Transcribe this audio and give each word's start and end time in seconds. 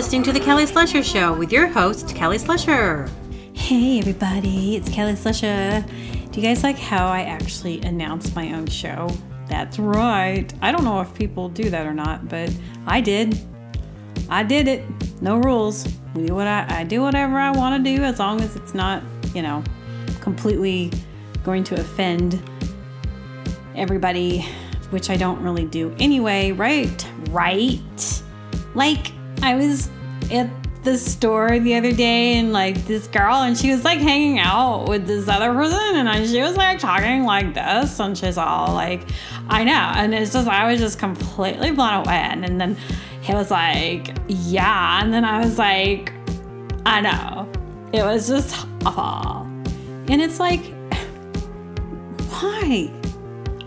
listening 0.00 0.22
to 0.22 0.32
The 0.32 0.40
Kelly 0.40 0.64
Slusher 0.64 1.04
Show 1.04 1.34
with 1.34 1.52
your 1.52 1.66
host, 1.66 2.16
Kelly 2.16 2.38
Slusher. 2.38 3.06
Hey, 3.52 3.98
everybody, 3.98 4.76
it's 4.76 4.88
Kelly 4.88 5.12
Slusher. 5.12 5.86
Do 6.32 6.40
you 6.40 6.46
guys 6.46 6.62
like 6.62 6.78
how 6.78 7.06
I 7.06 7.24
actually 7.24 7.82
announce 7.82 8.34
my 8.34 8.54
own 8.54 8.64
show? 8.64 9.10
That's 9.46 9.78
right. 9.78 10.50
I 10.62 10.72
don't 10.72 10.84
know 10.84 11.02
if 11.02 11.12
people 11.12 11.50
do 11.50 11.68
that 11.68 11.86
or 11.86 11.92
not, 11.92 12.30
but 12.30 12.50
I 12.86 13.02
did. 13.02 13.38
I 14.30 14.42
did 14.42 14.68
it. 14.68 14.86
No 15.20 15.36
rules. 15.36 15.86
We 16.14 16.24
do 16.28 16.34
what 16.34 16.46
I, 16.46 16.80
I 16.80 16.84
do 16.84 17.02
whatever 17.02 17.38
I 17.38 17.50
want 17.50 17.84
to 17.84 17.96
do 17.96 18.02
as 18.02 18.18
long 18.18 18.40
as 18.40 18.56
it's 18.56 18.72
not, 18.72 19.02
you 19.34 19.42
know, 19.42 19.62
completely 20.22 20.90
going 21.44 21.62
to 21.64 21.78
offend 21.78 22.42
everybody, 23.76 24.46
which 24.88 25.10
I 25.10 25.18
don't 25.18 25.42
really 25.42 25.66
do 25.66 25.94
anyway, 25.98 26.52
right? 26.52 27.06
Right? 27.28 28.22
Like, 28.74 29.12
I 29.42 29.54
was 29.54 29.90
at 30.30 30.50
the 30.82 30.96
store 30.96 31.58
the 31.58 31.74
other 31.74 31.92
day 31.92 32.38
and 32.38 32.52
like 32.52 32.86
this 32.86 33.06
girl 33.06 33.42
and 33.42 33.56
she 33.56 33.70
was 33.70 33.84
like 33.84 33.98
hanging 33.98 34.38
out 34.38 34.88
with 34.88 35.06
this 35.06 35.28
other 35.28 35.52
person 35.52 36.06
and 36.06 36.28
she 36.28 36.40
was 36.40 36.56
like 36.56 36.78
talking 36.78 37.24
like 37.24 37.52
this 37.52 37.98
and 38.00 38.16
she's 38.16 38.38
all 38.38 38.72
like 38.72 39.02
I 39.48 39.64
know. 39.64 39.92
And 39.94 40.14
it's 40.14 40.32
just 40.32 40.48
I 40.48 40.70
was 40.70 40.80
just 40.80 40.98
completely 40.98 41.70
blown 41.70 42.06
away. 42.06 42.14
And, 42.14 42.44
and 42.44 42.60
then 42.60 42.76
he 43.20 43.34
was 43.34 43.50
like 43.50 44.16
yeah. 44.28 45.02
And 45.02 45.12
then 45.12 45.24
I 45.24 45.40
was 45.40 45.58
like 45.58 46.12
I 46.86 47.00
know. 47.00 47.50
It 47.92 48.02
was 48.02 48.28
just 48.28 48.66
awful. 48.86 49.42
And 50.08 50.22
it's 50.22 50.40
like 50.40 50.64
why 52.30 52.99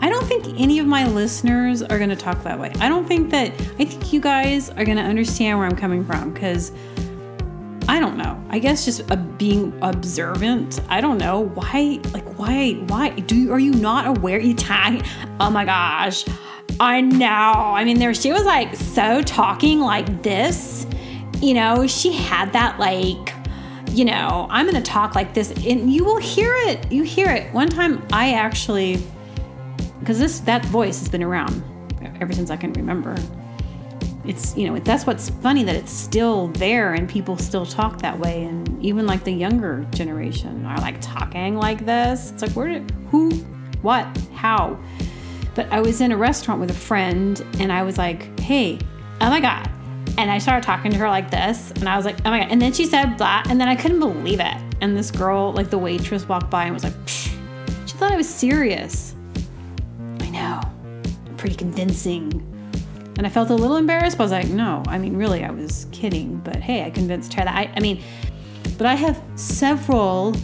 I 0.04 0.10
don't 0.10 0.26
think 0.26 0.60
any 0.60 0.80
of 0.80 0.86
my 0.86 1.08
listeners 1.08 1.82
are 1.82 1.98
going 1.98 2.10
to 2.10 2.16
talk 2.18 2.44
that 2.44 2.60
way. 2.60 2.74
I 2.82 2.90
don't 2.90 3.08
think 3.08 3.30
that, 3.30 3.54
I 3.80 3.86
think 3.86 4.12
you 4.12 4.20
guys 4.20 4.70
are 4.72 4.84
going 4.84 4.98
to 4.98 5.04
understand 5.04 5.58
where 5.58 5.66
I'm 5.66 5.78
coming 5.78 6.04
from 6.04 6.34
because 6.34 6.74
I 7.88 8.02
don't 8.02 8.18
know. 8.18 8.38
I 8.50 8.60
guess 8.60 8.84
just 8.84 9.10
a, 9.12 9.16
being 9.16 9.74
observant. 9.82 10.82
I 10.90 11.00
don't 11.00 11.18
know 11.18 11.46
why. 11.46 12.02
Like 12.12 12.38
why? 12.38 12.74
Why 12.88 13.12
do 13.12 13.34
you, 13.34 13.54
are 13.54 13.60
you 13.60 13.72
not 13.76 14.18
aware? 14.18 14.42
You 14.42 14.54
tag? 14.54 15.06
Oh 15.40 15.50
my 15.50 15.64
gosh! 15.64 16.26
I 16.82 17.00
know. 17.00 17.26
I 17.26 17.86
mean, 17.86 17.98
there 17.98 18.14
she 18.14 18.34
was 18.34 18.44
like 18.44 18.76
so 18.76 19.22
talking 19.22 19.80
like 19.80 20.22
this. 20.22 20.86
You 21.40 21.54
know, 21.54 21.88
she 21.88 22.12
had 22.12 22.52
that 22.52 22.78
like. 22.78 23.34
You 23.92 24.06
know, 24.06 24.48
I'm 24.50 24.66
gonna 24.66 24.82
talk 24.82 25.16
like 25.16 25.34
this, 25.34 25.52
and 25.52 25.94
you 25.94 26.04
will 26.04 26.18
hear 26.18 26.54
it. 26.54 26.92
You 26.92 27.04
hear 27.04 27.30
it. 27.30 27.54
One 27.54 27.70
time, 27.70 28.06
I 28.12 28.34
actually 28.34 29.02
because 30.04 30.20
this 30.20 30.42
that 30.42 30.66
voice 30.66 31.00
has 31.00 31.08
been 31.08 31.24
around 31.24 31.64
ever 32.20 32.34
since 32.34 32.50
I 32.50 32.58
can 32.58 32.74
remember. 32.74 33.16
It's 34.26 34.56
you 34.58 34.70
know 34.70 34.78
that's 34.80 35.06
what's 35.06 35.30
funny 35.30 35.64
that 35.64 35.76
it's 35.76 35.92
still 35.92 36.48
there 36.50 36.94
and 36.94 37.08
people 37.08 37.38
still 37.38 37.66
talk 37.66 38.00
that 38.00 38.20
way 38.20 38.44
and 38.44 38.84
even 38.84 39.06
like 39.08 39.24
the 39.24 39.32
younger 39.32 39.86
generation 39.92 40.66
are 40.66 40.78
like 40.80 41.00
talking 41.00 41.56
like 41.56 41.86
this. 41.86 42.32
It's 42.32 42.42
like 42.42 42.52
where 42.52 42.68
did 42.68 42.92
who 43.12 43.32
what 43.82 44.06
how? 44.34 44.78
But 45.56 45.72
I 45.72 45.80
was 45.80 46.02
in 46.02 46.12
a 46.12 46.18
restaurant 46.18 46.60
with 46.60 46.72
a 46.72 46.76
friend 46.76 47.46
and 47.60 47.72
I 47.72 47.84
was 47.84 47.98
like, 47.98 48.38
hey, 48.40 48.80
oh 49.22 49.30
my 49.30 49.40
god. 49.40 49.70
And 50.18 50.30
I 50.30 50.38
started 50.38 50.66
talking 50.66 50.92
to 50.92 50.98
her 50.98 51.08
like 51.08 51.32
this, 51.32 51.72
and 51.72 51.90
I 51.90 51.96
was 51.96 52.06
like, 52.06 52.18
oh 52.26 52.30
my 52.30 52.42
god. 52.42 52.52
And 52.52 52.62
then 52.62 52.72
she 52.74 52.86
said 52.86 53.18
blah, 53.18 53.42
and 53.50 53.60
then 53.60 53.68
I 53.68 53.76
couldn't 53.76 54.00
believe 54.00 54.40
it. 54.42 54.58
And 54.82 54.98
this 54.98 55.12
girl, 55.12 55.54
like 55.54 55.70
the 55.70 55.78
waitress, 55.78 56.28
walked 56.28 56.50
by 56.50 56.66
and 56.66 56.74
was 56.74 56.84
like, 56.84 56.94
Psh. 57.06 57.34
she 57.86 57.94
thought 57.94 58.12
I 58.12 58.18
was 58.18 58.30
serious 58.30 59.13
pretty 61.44 61.58
convincing. 61.58 62.32
And 63.18 63.28
I 63.28 63.30
felt 63.30 63.50
a 63.50 63.54
little 63.54 63.76
embarrassed, 63.76 64.18
but 64.18 64.24
I 64.24 64.26
was 64.26 64.32
like, 64.32 64.48
no, 64.48 64.82
I 64.88 64.98
mean, 64.98 65.18
really, 65.18 65.44
I 65.44 65.52
was 65.52 65.88
kidding. 65.92 66.38
But 66.38 66.56
hey, 66.56 66.86
I 66.86 66.90
convinced 66.90 67.34
her 67.34 67.44
that. 67.44 67.54
I, 67.54 67.70
I 67.76 67.82
mean, 67.82 68.02
but 68.78 68.88
I 68.88 68.96
have 68.96 69.22
several 69.36 70.38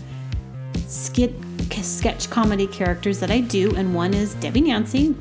skit, 0.88 1.34
sketch 1.82 2.30
comedy 2.30 2.68
characters 2.68 3.18
that 3.22 3.32
I 3.32 3.40
do, 3.40 3.74
and 3.78 3.96
one 3.96 4.14
is 4.14 4.34
Debbie 4.36 4.60
Nancy. 4.60 5.16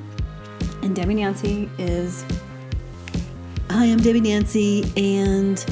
And 0.82 0.96
Debbie 0.96 1.14
Nancy 1.14 1.70
is, 1.78 2.24
hi, 3.70 3.84
I 3.84 3.86
am 3.86 3.98
Debbie 3.98 4.20
Nancy, 4.20 4.92
and 4.96 5.64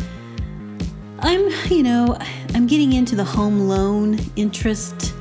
I'm, 1.19 1.48
you 1.69 1.82
know, 1.82 2.16
I'm 2.54 2.69
getting 2.69 2.92
into 2.92 3.16
the 3.16 3.25
home 3.25 3.66
loan 3.66 4.20
interest 4.36 5.14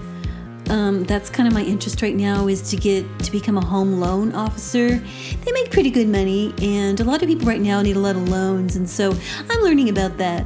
um, 0.70 1.04
that's 1.04 1.30
kind 1.30 1.48
of 1.48 1.54
my 1.54 1.64
interest 1.64 2.02
right 2.02 2.16
now 2.16 2.48
is 2.48 2.70
to 2.72 2.76
get 2.76 3.06
to 3.20 3.32
become 3.32 3.58
a 3.58 3.66
home 3.66 4.00
loan 4.00 4.34
officer. 4.34 4.90
They 4.90 5.52
make 5.52 5.72
pretty 5.72 5.92
good 5.92 6.08
money, 6.08 6.54
and 6.62 7.00
a 7.00 7.04
lot 7.04 7.22
of 7.22 7.28
people 7.28 7.48
right 7.48 7.62
now 7.62 7.82
need 7.82 7.96
a 7.96 8.00
lot 8.00 8.16
of 8.16 8.28
loans, 8.30 8.76
and 8.76 8.90
so 8.90 9.16
I'm 9.50 9.62
learning 9.62 9.90
about 9.90 10.18
that. 10.18 10.46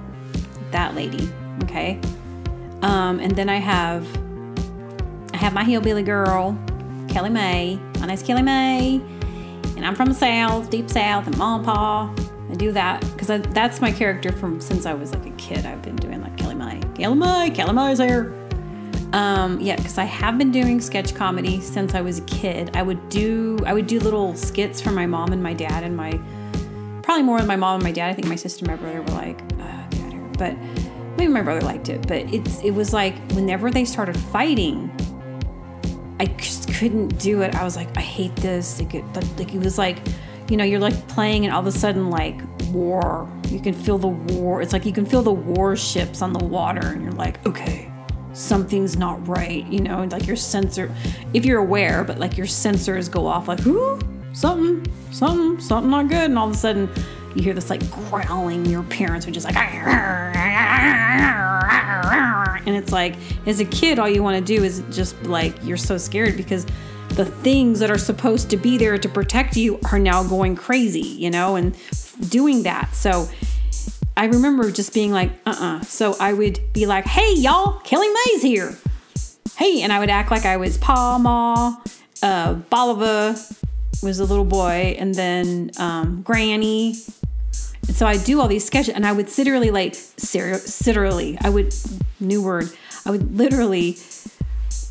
That 0.71 0.93
lady, 0.93 1.29
okay. 1.63 1.99
Um, 2.81 3.19
and 3.19 3.35
then 3.35 3.49
I 3.49 3.57
have 3.57 4.05
I 5.33 5.37
have 5.37 5.53
my 5.53 5.63
hillbilly 5.63 6.03
girl, 6.03 6.57
Kelly 7.07 7.29
May. 7.29 7.79
My 7.99 8.05
name's 8.05 8.23
Kelly 8.23 8.43
May, 8.43 9.01
and 9.77 9.85
I'm 9.85 9.95
from 9.95 10.09
the 10.09 10.15
South, 10.15 10.69
deep 10.69 10.89
South, 10.89 11.27
and 11.27 11.37
Mom 11.37 11.61
and 11.61 11.65
Pa. 11.65 12.13
I 12.51 12.55
do 12.55 12.71
that 12.71 13.01
because 13.11 13.41
that's 13.51 13.79
my 13.79 13.91
character 13.91 14.31
from 14.31 14.59
since 14.59 14.85
I 14.85 14.93
was 14.93 15.13
like 15.13 15.25
a 15.25 15.31
kid. 15.31 15.65
I've 15.65 15.81
been 15.81 15.95
doing 15.95 16.21
like 16.21 16.35
Kelly 16.37 16.55
May, 16.55 16.81
Kelly 16.95 17.15
May, 17.15 17.51
Kelly 17.51 17.73
May's 17.73 17.99
here. 17.99 18.38
Um, 19.13 19.59
yeah, 19.59 19.75
because 19.75 19.97
I 19.97 20.03
have 20.03 20.37
been 20.37 20.51
doing 20.51 20.79
sketch 20.79 21.15
comedy 21.15 21.61
since 21.61 21.95
I 21.95 22.01
was 22.01 22.19
a 22.19 22.23
kid. 22.23 22.75
I 22.75 22.83
would 22.83 23.09
do 23.09 23.57
I 23.65 23.73
would 23.73 23.87
do 23.87 23.99
little 23.99 24.35
skits 24.35 24.79
for 24.79 24.91
my 24.91 25.07
mom 25.07 25.33
and 25.33 25.41
my 25.41 25.53
dad 25.53 25.83
and 25.83 25.97
my 25.97 26.11
probably 27.01 27.23
more 27.23 27.37
with 27.37 27.47
my 27.47 27.55
mom 27.55 27.75
and 27.75 27.83
my 27.83 27.91
dad. 27.91 28.09
I 28.09 28.13
think 28.13 28.27
my 28.27 28.35
sister 28.35 28.65
and 28.65 28.71
my 28.71 28.75
brother 28.75 29.01
were 29.01 29.19
like, 29.19 29.41
uh. 29.59 29.75
But 30.37 30.55
maybe 31.17 31.27
my 31.27 31.41
brother 31.41 31.61
liked 31.61 31.89
it. 31.89 32.07
But 32.07 32.31
it's 32.33 32.61
it 32.61 32.71
was 32.71 32.93
like 32.93 33.15
whenever 33.31 33.71
they 33.71 33.83
started 33.83 34.17
fighting, 34.17 34.91
I 36.19 36.25
just 36.25 36.71
couldn't 36.71 37.19
do 37.19 37.41
it. 37.41 37.55
I 37.55 37.63
was 37.63 37.75
like, 37.75 37.89
I 37.97 38.01
hate 38.01 38.35
this. 38.37 38.79
It, 38.79 38.93
like 39.37 39.53
it 39.53 39.59
was 39.59 39.79
like, 39.79 39.97
you 40.49 40.55
know, 40.55 40.63
you're 40.63 40.79
like 40.79 41.07
playing 41.07 41.45
and 41.45 41.53
all 41.53 41.61
of 41.61 41.67
a 41.67 41.71
sudden 41.71 42.11
like 42.11 42.39
war. 42.71 43.27
You 43.47 43.59
can 43.59 43.73
feel 43.73 43.97
the 43.97 44.07
war. 44.07 44.61
It's 44.61 44.71
like 44.71 44.85
you 44.85 44.93
can 44.93 45.05
feel 45.05 45.23
the 45.23 45.31
warships 45.31 46.21
on 46.21 46.31
the 46.31 46.45
water, 46.45 46.85
and 46.85 47.01
you're 47.01 47.11
like, 47.13 47.43
okay 47.47 47.88
something's 48.39 48.95
not 48.95 49.27
right, 49.27 49.65
you 49.67 49.81
know, 49.81 50.05
like 50.05 50.25
your 50.25 50.37
sensor, 50.37 50.89
if 51.33 51.45
you're 51.45 51.59
aware, 51.59 52.03
but 52.03 52.19
like 52.19 52.37
your 52.37 52.47
sensors 52.47 53.11
go 53.11 53.27
off 53.27 53.47
like, 53.47 53.59
whoo, 53.65 53.99
something, 54.33 54.85
something, 55.11 55.59
something 55.59 55.91
not 55.91 56.07
good. 56.07 56.29
And 56.29 56.39
all 56.39 56.47
of 56.47 56.53
a 56.53 56.57
sudden 56.57 56.89
you 57.35 57.43
hear 57.43 57.53
this 57.53 57.69
like 57.69 57.81
growling. 57.91 58.65
Your 58.65 58.83
parents 58.83 59.27
are 59.27 59.31
just 59.31 59.45
like, 59.45 59.55
and 62.65 62.75
it's 62.75 62.91
like, 62.91 63.15
as 63.45 63.59
a 63.59 63.65
kid, 63.65 63.99
all 63.99 64.09
you 64.09 64.23
want 64.23 64.37
to 64.37 64.57
do 64.57 64.63
is 64.63 64.83
just 64.89 65.21
like, 65.23 65.53
you're 65.63 65.77
so 65.77 65.97
scared 65.97 66.37
because 66.37 66.65
the 67.09 67.25
things 67.25 67.79
that 67.79 67.91
are 67.91 67.97
supposed 67.97 68.49
to 68.51 68.57
be 68.57 68.77
there 68.77 68.97
to 68.97 69.09
protect 69.09 69.57
you 69.57 69.79
are 69.91 69.99
now 69.99 70.23
going 70.23 70.55
crazy, 70.55 71.01
you 71.01 71.29
know, 71.29 71.57
and 71.57 71.75
doing 72.29 72.63
that. 72.63 72.93
So, 72.95 73.27
I 74.19 74.25
remember 74.25 74.69
just 74.69 74.93
being 74.93 75.13
like, 75.13 75.31
uh 75.45 75.51
uh-uh. 75.51 75.77
uh 75.77 75.81
So 75.81 76.13
I 76.19 76.33
would 76.33 76.59
be 76.73 76.85
like, 76.85 77.05
hey, 77.05 77.35
y'all, 77.35 77.79
Kelly 77.79 78.09
May's 78.09 78.41
here. 78.41 78.75
Hey, 79.55 79.81
and 79.81 79.93
I 79.93 79.99
would 79.99 80.09
act 80.09 80.29
like 80.29 80.45
I 80.45 80.57
was 80.57 80.77
Pa 80.77 81.17
Ma, 81.17 81.77
uh, 82.21 82.55
Bolivar 82.55 83.39
was 84.03 84.19
a 84.19 84.25
little 84.25 84.43
boy, 84.43 84.97
and 84.99 85.15
then 85.15 85.71
um, 85.77 86.21
Granny. 86.21 86.95
And 87.87 87.95
so 87.95 88.05
I 88.05 88.17
do 88.17 88.41
all 88.41 88.49
these 88.49 88.65
sketches, 88.65 88.93
and 88.93 89.07
I 89.07 89.13
would 89.13 89.29
literally, 89.37 89.71
like, 89.71 89.95
literally, 89.95 91.37
I 91.39 91.49
would, 91.49 91.73
new 92.19 92.43
word, 92.43 92.69
I 93.05 93.11
would 93.11 93.37
literally 93.37 93.97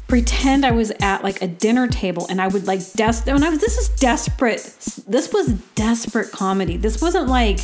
pretend 0.07 0.65
I 0.65 0.71
was 0.71 0.91
at 1.03 1.23
like 1.23 1.43
a 1.43 1.47
dinner 1.47 1.87
table 1.87 2.27
and 2.31 2.41
I 2.41 2.49
would 2.49 2.67
like 2.67 2.81
des- 2.95 3.31
when 3.31 3.45
I 3.45 3.51
was 3.51 3.61
this 3.61 3.77
is 3.77 3.91
desperate 3.91 4.63
this 5.07 5.31
was 5.35 5.49
desperate 5.75 6.33
comedy. 6.33 6.79
This 6.79 7.03
wasn't 7.03 7.29
like 7.29 7.61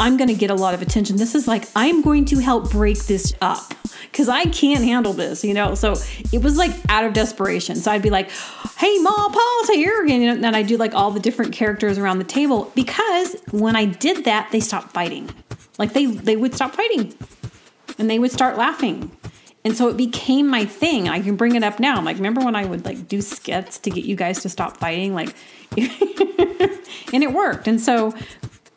I'm 0.00 0.16
going 0.16 0.28
to 0.28 0.34
get 0.34 0.50
a 0.50 0.54
lot 0.54 0.74
of 0.74 0.82
attention. 0.82 1.16
This 1.16 1.34
is 1.34 1.48
like, 1.48 1.64
I'm 1.74 2.02
going 2.02 2.24
to 2.26 2.38
help 2.38 2.70
break 2.70 2.98
this 3.06 3.34
up 3.40 3.74
because 4.10 4.28
I 4.28 4.44
can't 4.44 4.84
handle 4.84 5.12
this, 5.12 5.44
you 5.44 5.54
know? 5.54 5.74
So 5.74 5.96
it 6.32 6.42
was 6.42 6.56
like 6.56 6.72
out 6.88 7.04
of 7.04 7.12
desperation. 7.12 7.76
So 7.76 7.90
I'd 7.90 8.02
be 8.02 8.10
like, 8.10 8.30
hey, 8.76 8.98
Ma, 8.98 9.10
Paul's 9.10 9.68
here. 9.70 10.04
Again." 10.04 10.22
And 10.22 10.44
then 10.44 10.54
I 10.54 10.62
do 10.62 10.76
like 10.76 10.94
all 10.94 11.10
the 11.10 11.20
different 11.20 11.52
characters 11.52 11.98
around 11.98 12.18
the 12.18 12.24
table 12.24 12.72
because 12.74 13.36
when 13.50 13.76
I 13.76 13.84
did 13.86 14.24
that, 14.24 14.50
they 14.52 14.60
stopped 14.60 14.92
fighting. 14.92 15.30
Like 15.78 15.92
they, 15.92 16.06
they 16.06 16.36
would 16.36 16.54
stop 16.54 16.74
fighting 16.74 17.14
and 17.98 18.08
they 18.08 18.18
would 18.18 18.32
start 18.32 18.56
laughing. 18.56 19.10
And 19.64 19.76
so 19.76 19.88
it 19.88 19.96
became 19.96 20.46
my 20.48 20.64
thing. 20.64 21.08
I 21.08 21.20
can 21.20 21.36
bring 21.36 21.56
it 21.56 21.62
up 21.62 21.80
now. 21.80 21.96
I'm 21.96 22.04
like, 22.04 22.16
remember 22.16 22.42
when 22.42 22.56
I 22.56 22.64
would 22.64 22.84
like 22.84 23.08
do 23.08 23.20
skits 23.20 23.78
to 23.80 23.90
get 23.90 24.04
you 24.04 24.16
guys 24.16 24.40
to 24.42 24.48
stop 24.48 24.76
fighting? 24.76 25.14
Like, 25.14 25.34
and 25.76 27.22
it 27.22 27.32
worked. 27.32 27.66
And 27.68 27.80
so 27.80 28.14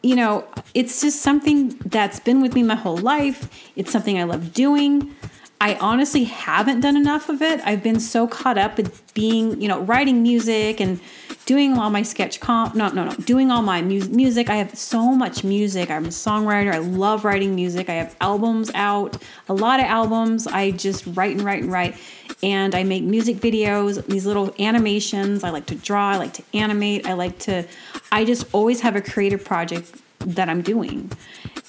you 0.02 0.16
know, 0.16 0.48
it's 0.74 1.02
just 1.02 1.22
something 1.22 1.70
that's 1.86 2.20
been 2.20 2.42
with 2.42 2.56
me 2.56 2.64
my 2.64 2.76
whole 2.76 2.98
life. 2.98 3.50
It's 3.76 3.92
something 3.92 4.20
I 4.20 4.24
love 4.24 4.54
doing. 4.54 5.16
I 5.60 5.76
honestly 5.76 6.24
haven't 6.24 6.80
done 6.80 6.98
enough 6.98 7.30
of 7.30 7.42
it. 7.44 7.62
I've 7.64 7.84
been 7.84 8.00
so 8.00 8.28
caught 8.28 8.58
up 8.58 8.78
with 8.78 9.14
being, 9.14 9.62
you 9.62 9.68
know, 9.68 9.82
writing 9.82 10.24
music 10.24 10.82
and 10.82 11.00
doing 11.46 11.78
all 11.78 11.92
my 11.92 12.02
sketch 12.02 12.40
comp, 12.40 12.74
no, 12.74 12.88
no, 12.90 13.06
no, 13.06 13.12
doing 13.18 13.52
all 13.52 13.62
my 13.62 13.82
mu- 13.84 14.08
music. 14.10 14.50
I 14.50 14.56
have 14.56 14.76
so 14.76 15.14
much 15.14 15.44
music. 15.44 15.92
I'm 15.92 16.06
a 16.06 16.10
songwriter. 16.10 16.74
I 16.74 16.80
love 16.80 17.26
writing 17.26 17.54
music. 17.54 17.90
I 17.90 17.94
have 17.94 18.16
albums 18.22 18.72
out, 18.74 19.22
a 19.50 19.54
lot 19.54 19.80
of 19.80 19.86
albums. 19.86 20.48
I 20.48 20.72
just 20.72 21.06
write 21.08 21.36
and 21.36 21.46
write 21.46 21.62
and 21.62 21.72
write. 21.72 21.96
And 22.42 22.74
I 22.74 22.84
make 22.84 23.04
music 23.04 23.38
videos, 23.38 24.04
these 24.08 24.26
little 24.26 24.56
animations. 24.58 25.44
I 25.44 25.52
like 25.52 25.68
to 25.68 25.76
draw, 25.76 26.10
I 26.12 26.18
like 26.18 26.34
to 26.34 26.44
animate. 26.56 27.06
I 27.06 27.14
like 27.14 27.38
to, 27.40 27.68
I 28.12 28.26
just 28.26 28.46
always 28.54 28.82
have 28.82 28.96
a 28.96 29.02
creative 29.02 29.44
project 29.44 30.02
that 30.20 30.50
I'm 30.50 30.62
doing. 30.62 31.12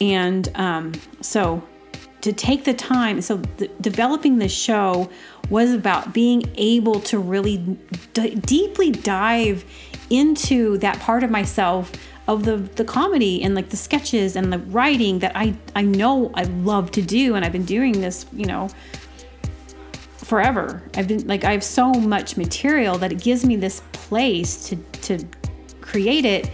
And 0.01 0.51
um, 0.57 0.93
so 1.21 1.63
to 2.23 2.33
take 2.33 2.65
the 2.65 2.75
time, 2.75 3.21
so 3.21 3.37
the, 3.57 3.69
developing 3.81 4.39
the 4.39 4.49
show 4.49 5.11
was 5.51 5.73
about 5.73 6.13
being 6.13 6.45
able 6.57 7.01
to 7.01 7.19
really 7.19 7.59
d- 8.13 8.35
deeply 8.37 8.91
dive 8.91 9.65
into 10.11 10.79
that 10.79 10.99
part 11.01 11.25
of 11.25 11.31
myself 11.31 11.93
of 12.29 12.45
the 12.45 12.57
the 12.57 12.85
comedy 12.85 13.43
and 13.43 13.55
like 13.55 13.71
the 13.71 13.77
sketches 13.77 14.37
and 14.37 14.53
the 14.53 14.59
writing 14.59 15.19
that 15.19 15.33
I 15.35 15.55
I 15.75 15.83
know 15.83 16.31
I 16.35 16.45
love 16.45 16.93
to 16.93 17.03
do 17.03 17.35
and 17.35 17.45
I've 17.45 17.53
been 17.53 17.65
doing 17.65 18.01
this, 18.01 18.27
you 18.33 18.47
know, 18.47 18.69
forever. 20.19 20.83
I've 20.95 21.09
been 21.09 21.27
like 21.27 21.45
I 21.45 21.53
have 21.53 21.65
so 21.65 21.93
much 21.93 22.37
material 22.37 22.97
that 22.99 23.11
it 23.11 23.21
gives 23.21 23.45
me 23.45 23.57
this 23.57 23.83
place 23.93 24.69
to 24.69 24.77
to 24.77 25.27
create 25.93 26.25
it 26.25 26.51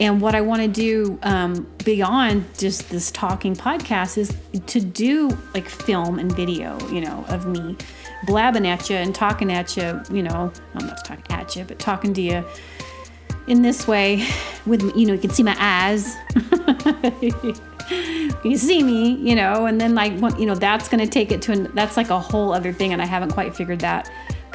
and 0.00 0.20
what 0.20 0.34
I 0.34 0.40
want 0.40 0.62
to 0.62 0.68
do 0.68 1.18
um, 1.22 1.66
beyond 1.84 2.44
just 2.56 2.88
this 2.90 3.10
talking 3.10 3.56
podcast 3.56 4.16
is 4.16 4.34
to 4.66 4.80
do 4.80 5.36
like 5.54 5.68
film 5.68 6.20
and 6.20 6.30
video, 6.30 6.78
you 6.90 7.00
know, 7.00 7.24
of 7.28 7.46
me 7.46 7.76
blabbing 8.26 8.66
at 8.66 8.88
you 8.88 8.96
and 8.96 9.12
talking 9.12 9.52
at 9.52 9.76
you, 9.76 10.00
you 10.12 10.22
know, 10.22 10.52
I'm 10.74 10.86
not 10.86 11.04
talking 11.04 11.24
at 11.30 11.56
you, 11.56 11.64
but 11.64 11.80
talking 11.80 12.14
to 12.14 12.20
you 12.20 12.44
in 13.48 13.62
this 13.62 13.88
way 13.88 14.24
with, 14.66 14.82
you 14.96 15.06
know, 15.06 15.14
you 15.14 15.18
can 15.20 15.30
see 15.30 15.42
my 15.42 15.56
eyes. 15.58 16.14
you 18.44 18.56
see 18.56 18.84
me, 18.84 19.14
you 19.14 19.34
know, 19.34 19.66
and 19.66 19.80
then 19.80 19.96
like, 19.96 20.12
you 20.38 20.46
know, 20.46 20.54
that's 20.54 20.88
going 20.88 21.04
to 21.04 21.10
take 21.10 21.32
it 21.32 21.42
to, 21.42 21.52
an, 21.52 21.72
that's 21.74 21.96
like 21.96 22.10
a 22.10 22.20
whole 22.20 22.52
other 22.52 22.72
thing. 22.72 22.92
And 22.92 23.02
I 23.02 23.06
haven't 23.06 23.32
quite 23.32 23.56
figured 23.56 23.80
that 23.80 24.08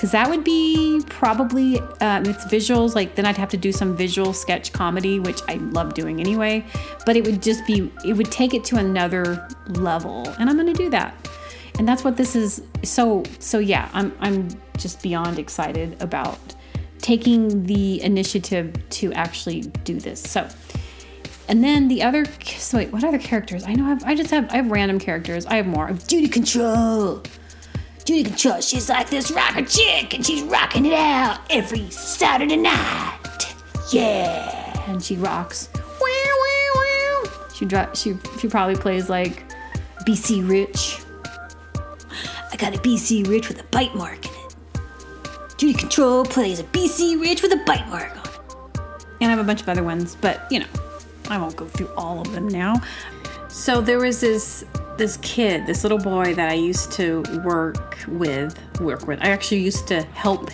because 0.03 0.11
that 0.11 0.29
would 0.29 0.43
be 0.43 1.01
probably 1.07 1.79
um, 2.01 2.25
it's 2.25 2.43
visuals 2.43 2.93
like 2.93 3.15
then 3.15 3.25
i'd 3.25 3.37
have 3.37 3.47
to 3.47 3.55
do 3.55 3.71
some 3.71 3.95
visual 3.95 4.33
sketch 4.33 4.73
comedy 4.73 5.17
which 5.17 5.39
i 5.47 5.53
love 5.71 5.93
doing 5.93 6.19
anyway. 6.19 6.61
But 7.05 7.15
it 7.15 7.25
would 7.25 7.41
just 7.41 7.65
be 7.65 7.89
it 8.03 8.11
would 8.11 8.29
take 8.29 8.53
it 8.53 8.65
to 8.65 8.75
another 8.75 9.47
level 9.69 10.27
and 10.37 10.49
i'm 10.49 10.57
going 10.57 10.67
to 10.67 10.73
do 10.73 10.89
that. 10.89 11.15
And 11.79 11.87
that's 11.87 12.03
what 12.03 12.17
this 12.17 12.35
is 12.35 12.63
so 12.83 13.23
so 13.39 13.59
yeah 13.59 13.87
i'm 13.93 14.13
i'm 14.19 14.49
just 14.77 15.01
beyond 15.01 15.39
excited 15.39 15.95
about 16.01 16.53
taking 16.97 17.63
the 17.63 18.01
initiative 18.01 18.75
to 18.89 19.13
actually 19.13 19.61
do 19.85 20.01
this. 20.01 20.21
So 20.21 20.49
and 21.47 21.63
then 21.63 21.87
the 21.87 22.03
other 22.03 22.25
so 22.57 22.79
wait 22.79 22.91
what 22.91 23.05
other 23.05 23.19
characters? 23.19 23.63
I 23.63 23.75
know 23.75 23.89
I've, 23.89 24.03
i 24.03 24.15
just 24.15 24.31
have 24.31 24.51
i 24.51 24.57
have 24.57 24.69
random 24.69 24.99
characters. 24.99 25.45
I 25.45 25.55
have 25.55 25.65
more. 25.65 25.87
Of 25.87 26.05
Judy 26.05 26.27
Control 26.27 27.23
Judy 28.05 28.23
Control, 28.23 28.59
she's 28.59 28.89
like 28.89 29.09
this 29.09 29.31
rocker 29.31 29.63
chick 29.63 30.13
and 30.13 30.25
she's 30.25 30.43
rocking 30.43 30.85
it 30.85 30.93
out 30.93 31.39
every 31.49 31.89
Saturday 31.89 32.57
night. 32.57 33.55
Yeah. 33.91 34.89
And 34.89 35.01
she 35.01 35.15
rocks. 35.15 35.69
She, 37.53 37.67
she, 37.93 38.17
she 38.39 38.47
probably 38.47 38.75
plays 38.75 39.09
like 39.09 39.43
BC 40.05 40.47
Rich. 40.49 40.99
I 42.51 42.57
got 42.57 42.75
a 42.75 42.79
BC 42.79 43.27
Rich 43.27 43.47
with 43.47 43.59
a 43.59 43.63
bite 43.65 43.95
mark 43.95 44.25
in 44.25 44.31
it. 44.31 44.55
Judy 45.57 45.73
Control 45.73 46.25
plays 46.25 46.59
a 46.59 46.63
BC 46.63 47.21
Rich 47.21 47.41
with 47.41 47.53
a 47.53 47.63
bite 47.65 47.87
mark 47.87 48.11
on 48.11 48.25
it. 48.25 48.77
And 49.21 49.31
I 49.31 49.35
have 49.35 49.39
a 49.39 49.43
bunch 49.43 49.61
of 49.61 49.69
other 49.69 49.83
ones, 49.83 50.17
but 50.19 50.51
you 50.51 50.59
know, 50.59 50.65
I 51.29 51.37
won't 51.37 51.55
go 51.55 51.67
through 51.67 51.89
all 51.95 52.19
of 52.19 52.31
them 52.33 52.47
now. 52.47 52.81
So 53.53 53.81
there 53.81 53.99
was 53.99 54.19
this 54.19 54.65
this 54.97 55.17
kid, 55.17 55.67
this 55.67 55.83
little 55.83 55.99
boy 55.99 56.33
that 56.33 56.49
I 56.49 56.55
used 56.55 56.91
to 56.93 57.21
work 57.45 57.99
with, 58.07 58.57
work 58.81 59.05
with. 59.05 59.21
I 59.21 59.29
actually 59.29 59.59
used 59.59 59.87
to 59.89 60.01
help. 60.01 60.49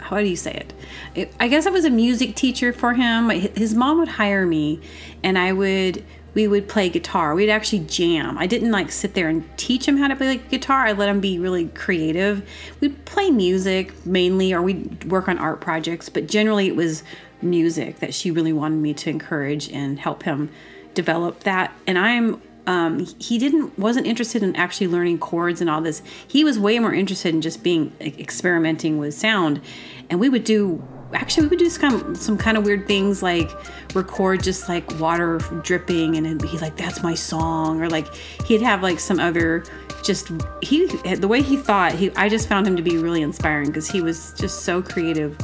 How 0.00 0.18
do 0.18 0.24
you 0.24 0.34
say 0.34 0.66
it? 1.14 1.32
I 1.38 1.46
guess 1.46 1.64
I 1.64 1.70
was 1.70 1.84
a 1.84 1.90
music 1.90 2.34
teacher 2.34 2.72
for 2.72 2.92
him. 2.92 3.30
His 3.30 3.72
mom 3.72 3.98
would 4.00 4.08
hire 4.08 4.44
me, 4.46 4.80
and 5.22 5.38
I 5.38 5.52
would 5.52 6.04
we 6.34 6.48
would 6.48 6.68
play 6.68 6.88
guitar. 6.88 7.36
We'd 7.36 7.50
actually 7.50 7.84
jam. 7.86 8.36
I 8.36 8.48
didn't 8.48 8.72
like 8.72 8.90
sit 8.90 9.14
there 9.14 9.28
and 9.28 9.44
teach 9.56 9.86
him 9.86 9.96
how 9.96 10.08
to 10.08 10.16
play 10.16 10.26
like 10.26 10.50
guitar. 10.50 10.86
I 10.86 10.92
let 10.92 11.08
him 11.08 11.20
be 11.20 11.38
really 11.38 11.68
creative. 11.68 12.48
We'd 12.80 13.04
play 13.04 13.30
music 13.30 13.94
mainly, 14.04 14.52
or 14.52 14.60
we'd 14.60 15.04
work 15.04 15.28
on 15.28 15.38
art 15.38 15.60
projects. 15.60 16.08
But 16.08 16.26
generally, 16.26 16.66
it 16.66 16.74
was 16.74 17.04
music 17.42 18.00
that 18.00 18.12
she 18.12 18.32
really 18.32 18.52
wanted 18.52 18.78
me 18.78 18.92
to 18.92 19.08
encourage 19.08 19.70
and 19.70 20.00
help 20.00 20.24
him 20.24 20.50
develop 20.94 21.40
that. 21.40 21.72
And 21.86 21.98
I'm 21.98 22.40
um, 22.66 23.06
he 23.18 23.38
didn't 23.38 23.78
wasn't 23.78 24.06
interested 24.06 24.42
in 24.42 24.54
actually 24.54 24.88
learning 24.88 25.18
chords 25.18 25.62
and 25.62 25.70
all 25.70 25.80
this. 25.80 26.02
He 26.28 26.44
was 26.44 26.58
way 26.58 26.78
more 26.78 26.92
interested 26.92 27.34
in 27.34 27.40
just 27.40 27.62
being 27.62 27.92
experimenting 28.00 28.98
with 28.98 29.14
sound, 29.14 29.62
and 30.10 30.20
we 30.20 30.28
would 30.28 30.44
do 30.44 30.86
actually 31.14 31.44
we 31.44 31.48
would 31.48 31.58
do 31.58 31.70
some 31.70 32.14
some 32.14 32.36
kind 32.36 32.58
of 32.58 32.64
weird 32.64 32.86
things 32.86 33.22
like 33.22 33.50
record 33.94 34.42
just 34.42 34.68
like 34.68 35.00
water 35.00 35.38
dripping 35.62 36.16
and 36.16 36.42
he's 36.42 36.60
like 36.60 36.76
that's 36.76 37.02
my 37.02 37.14
song 37.14 37.80
or 37.80 37.88
like 37.88 38.12
he'd 38.44 38.60
have 38.60 38.82
like 38.82 39.00
some 39.00 39.18
other 39.18 39.64
just 40.04 40.30
he 40.60 40.86
the 41.14 41.26
way 41.26 41.40
he 41.40 41.56
thought 41.56 41.92
he 41.92 42.10
I 42.16 42.28
just 42.28 42.48
found 42.48 42.66
him 42.66 42.76
to 42.76 42.82
be 42.82 42.98
really 42.98 43.22
inspiring 43.22 43.68
because 43.68 43.88
he 43.88 44.00
was 44.00 44.34
just 44.34 44.64
so 44.64 44.82
creative 44.82 45.36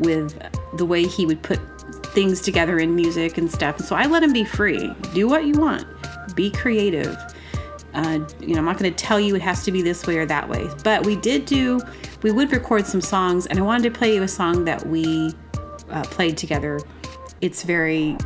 with 0.00 0.36
the 0.76 0.84
way 0.84 1.04
he 1.06 1.24
would 1.24 1.42
put 1.42 1.60
things 1.92 2.40
together 2.40 2.78
in 2.78 2.94
music 2.94 3.38
and 3.38 3.50
stuff. 3.50 3.80
So 3.80 3.96
I 3.96 4.06
let 4.06 4.22
him 4.22 4.32
be 4.32 4.44
free. 4.44 4.92
Do 5.14 5.28
what 5.28 5.44
you 5.44 5.54
want 5.54 5.86
be 6.34 6.50
creative. 6.50 7.16
Uh, 7.94 8.20
you 8.40 8.54
know, 8.54 8.58
I'm 8.58 8.64
not 8.64 8.78
going 8.78 8.92
to 8.92 8.96
tell 8.96 9.20
you 9.20 9.34
it 9.36 9.42
has 9.42 9.64
to 9.64 9.72
be 9.72 9.82
this 9.82 10.06
way 10.06 10.16
or 10.16 10.24
that 10.26 10.48
way, 10.48 10.66
but 10.82 11.04
we 11.04 11.16
did 11.16 11.44
do, 11.44 11.78
we 12.22 12.30
would 12.30 12.50
record 12.50 12.86
some 12.86 13.02
songs, 13.02 13.46
and 13.46 13.58
I 13.58 13.62
wanted 13.62 13.92
to 13.92 13.98
play 13.98 14.14
you 14.14 14.22
a 14.22 14.28
song 14.28 14.64
that 14.64 14.86
we 14.86 15.34
uh, 15.90 16.02
played 16.04 16.38
together. 16.38 16.80
It's 17.42 17.64
very, 17.64 18.16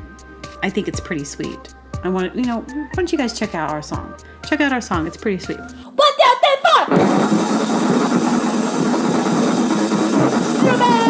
I 0.62 0.70
think 0.70 0.86
it's 0.86 1.00
pretty 1.00 1.24
sweet. 1.24 1.74
I 2.04 2.08
want, 2.08 2.36
you 2.36 2.44
know, 2.44 2.60
why 2.60 2.90
don't 2.94 3.10
you 3.10 3.18
guys 3.18 3.36
check 3.36 3.56
out 3.56 3.70
our 3.70 3.82
song? 3.82 4.14
Check 4.48 4.60
out 4.60 4.72
our 4.72 4.80
song, 4.80 5.06
it's 5.06 5.16
pretty 5.16 5.42
sweet. 5.42 5.58
What 5.58 6.16
the 6.16 6.24
fuck? 10.92 11.05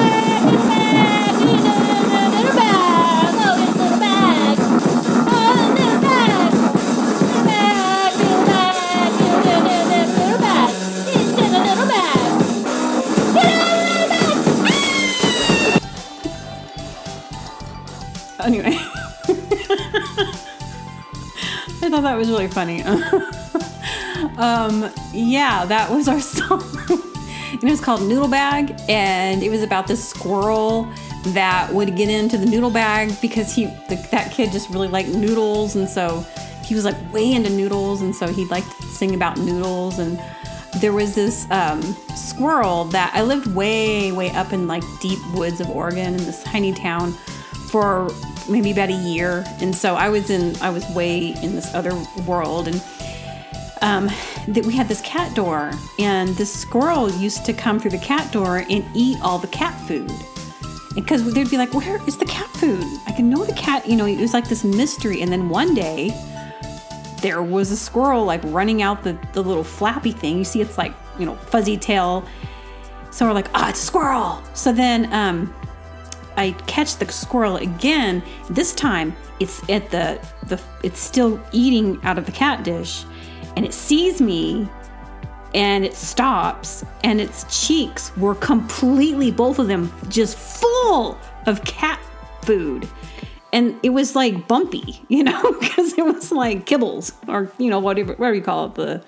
That 22.17 22.21
was 22.21 22.31
really 22.31 22.49
funny. 22.49 22.83
um, 24.39 24.91
yeah, 25.13 25.67
that 25.67 25.91
was 25.91 26.09
our 26.09 26.21
song. 26.23 26.63
it 27.53 27.63
was 27.63 27.79
called 27.79 28.01
Noodle 28.01 28.29
Bag, 28.29 28.75
and 28.89 29.43
it 29.43 29.51
was 29.51 29.63
about 29.63 29.87
this 29.87 30.09
squirrel 30.09 30.91
that 31.27 31.71
would 31.75 31.95
get 31.95 32.09
into 32.09 32.39
the 32.39 32.47
noodle 32.47 32.71
bag 32.71 33.13
because 33.21 33.55
he, 33.55 33.67
the, 33.91 33.97
that 34.11 34.33
kid, 34.33 34.51
just 34.51 34.71
really 34.71 34.89
liked 34.89 35.11
noodles, 35.11 35.77
and 35.77 35.87
so 35.87 36.25
he 36.65 36.75
was 36.75 36.87
like 36.87 36.97
way 37.13 37.33
into 37.33 37.51
noodles, 37.51 38.01
and 38.01 38.17
so 38.17 38.29
he 38.29 38.47
liked 38.47 38.71
to 38.81 38.87
sing 38.87 39.15
about 39.15 39.37
noodles 39.37 39.99
and 39.99 40.19
there 40.81 40.93
was 40.93 41.15
this 41.15 41.51
um, 41.51 41.81
squirrel 42.15 42.85
that 42.85 43.11
I 43.15 43.23
lived 43.23 43.47
way, 43.55 44.13
way 44.13 44.31
up 44.33 44.53
in 44.53 44.67
like 44.67 44.83
deep 45.01 45.19
woods 45.33 45.59
of 45.59 45.71
Oregon 45.71 46.15
in 46.15 46.25
this 46.25 46.43
tiny 46.45 46.73
town 46.73 47.13
for 47.71 48.11
maybe 48.49 48.71
about 48.71 48.89
a 48.89 48.95
year, 48.95 49.45
and 49.61 49.75
so 49.75 49.95
I 49.95 50.09
was 50.09 50.31
in 50.31 50.57
I 50.63 50.71
was 50.71 50.89
way 50.91 51.35
in 51.43 51.55
this 51.55 51.75
other 51.75 51.95
world, 52.27 52.69
and 52.69 52.83
um, 53.83 54.07
that 54.49 54.65
we 54.65 54.75
had 54.75 54.89
this 54.89 55.01
cat 55.03 55.35
door, 55.35 55.73
and 55.99 56.31
this 56.37 56.53
squirrel 56.53 57.11
used 57.11 57.45
to 57.47 57.53
come 57.53 57.79
through 57.79 57.93
the 57.93 57.99
cat 57.99 58.33
door 58.33 58.65
and 58.69 58.85
eat 58.95 59.19
all 59.23 59.39
the 59.39 59.49
cat 59.49 59.79
food. 59.87 60.11
Because 60.95 61.33
they'd 61.35 61.51
be 61.51 61.59
like, 61.59 61.75
"Where 61.75 62.01
is 62.07 62.17
the 62.17 62.25
cat 62.25 62.49
food?" 62.49 62.85
I 63.07 63.13
can 63.13 63.29
know 63.29 63.45
the 63.45 63.53
cat. 63.53 63.87
You 63.87 63.97
know, 63.97 64.07
it 64.07 64.19
was 64.19 64.33
like 64.33 64.49
this 64.49 64.65
mystery. 64.65 65.21
And 65.21 65.31
then 65.31 65.49
one 65.49 65.75
day, 65.75 66.11
there 67.21 67.43
was 67.43 67.71
a 67.71 67.77
squirrel 67.77 68.25
like 68.25 68.41
running 68.45 68.83
out 68.83 69.03
the 69.05 69.19
the 69.33 69.43
little 69.43 69.65
flappy 69.65 70.13
thing. 70.13 70.39
You 70.39 70.45
see, 70.45 70.61
it's 70.61 70.79
like 70.79 70.95
you 71.19 71.27
know 71.27 71.35
fuzzy 71.35 71.77
tail. 71.77 72.25
So 73.11 73.27
we're 73.27 73.35
like, 73.35 73.49
"Ah, 73.55 73.67
oh, 73.67 73.69
it's 73.71 73.83
a 73.83 73.87
squirrel." 73.87 74.43
So 74.55 74.73
then, 74.73 75.13
um, 75.13 75.55
I 76.37 76.53
catch 76.67 76.97
the 76.97 77.11
squirrel 77.11 77.57
again. 77.57 78.23
This 78.51 78.75
time 78.75 79.17
it's 79.41 79.69
at 79.69 79.91
the 79.91 80.21
the 80.47 80.61
it's 80.83 81.01
still 81.01 81.41
eating 81.53 81.99
out 82.03 82.19
of 82.19 82.27
the 82.27 82.33
cat 82.33 82.65
dish 82.65 83.05
and 83.57 83.65
it 83.65 83.73
sees 83.73 84.21
me 84.21 84.69
and 85.55 85.85
it 85.85 85.95
stops 85.95 86.85
and 87.05 87.21
its 87.21 87.67
cheeks 87.67 88.17
were 88.17 88.35
completely 88.35 89.31
both 89.31 89.59
of 89.59 89.69
them 89.69 89.93
just 90.09 90.37
full 90.37 91.19
of 91.47 91.65
cat 91.65 92.01
food 92.43 92.89
and 93.53 93.79
it 93.83 93.91
was 93.91 94.15
like 94.15 94.47
bumpy 94.49 95.03
you 95.09 95.25
know 95.25 95.53
because 95.61 95.97
it 95.97 96.05
was 96.05 96.33
like 96.33 96.67
kibbles 96.67 97.13
or 97.29 97.51
you 97.59 97.71
know 97.71 97.79
whatever 97.79 98.15
whatever 98.15 98.35
you 98.35 98.43
call 98.43 98.67
it 98.67 98.75
the 98.75 99.03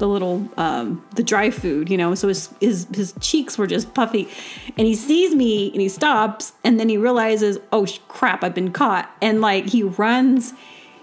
the 0.00 0.08
little 0.08 0.48
um, 0.56 1.04
the 1.14 1.22
dry 1.22 1.50
food 1.50 1.88
you 1.88 1.96
know 1.96 2.14
so 2.16 2.26
his, 2.26 2.52
his 2.60 2.86
his 2.92 3.14
cheeks 3.20 3.56
were 3.56 3.66
just 3.66 3.94
puffy. 3.94 4.28
And 4.76 4.86
he 4.86 4.94
sees 4.94 5.34
me 5.34 5.70
and 5.70 5.80
he 5.80 5.88
stops 5.88 6.52
and 6.64 6.80
then 6.80 6.88
he 6.88 6.96
realizes 6.96 7.58
oh 7.72 7.86
crap 8.08 8.42
i've 8.42 8.54
been 8.54 8.72
caught. 8.72 9.08
And 9.22 9.40
like 9.40 9.66
he 9.66 9.84
runs 9.84 10.52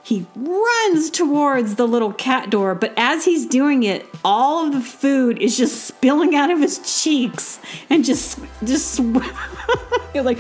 he 0.08 0.26
runs 0.38 1.10
towards 1.10 1.76
the 1.76 1.86
little 1.86 2.14
cat 2.14 2.50
door, 2.50 2.74
but 2.74 2.94
as 2.96 3.26
he's 3.26 3.46
doing 3.46 3.84
it, 3.84 4.06
all 4.24 4.66
of 4.66 4.72
the 4.72 4.80
food 4.80 5.38
is 5.42 5.58
just 5.58 5.84
spilling 5.84 6.34
out 6.34 6.50
of 6.50 6.60
his 6.60 6.80
cheeks 7.04 7.60
and 7.90 8.06
just 8.06 8.40
just 8.64 9.00
like 10.16 10.40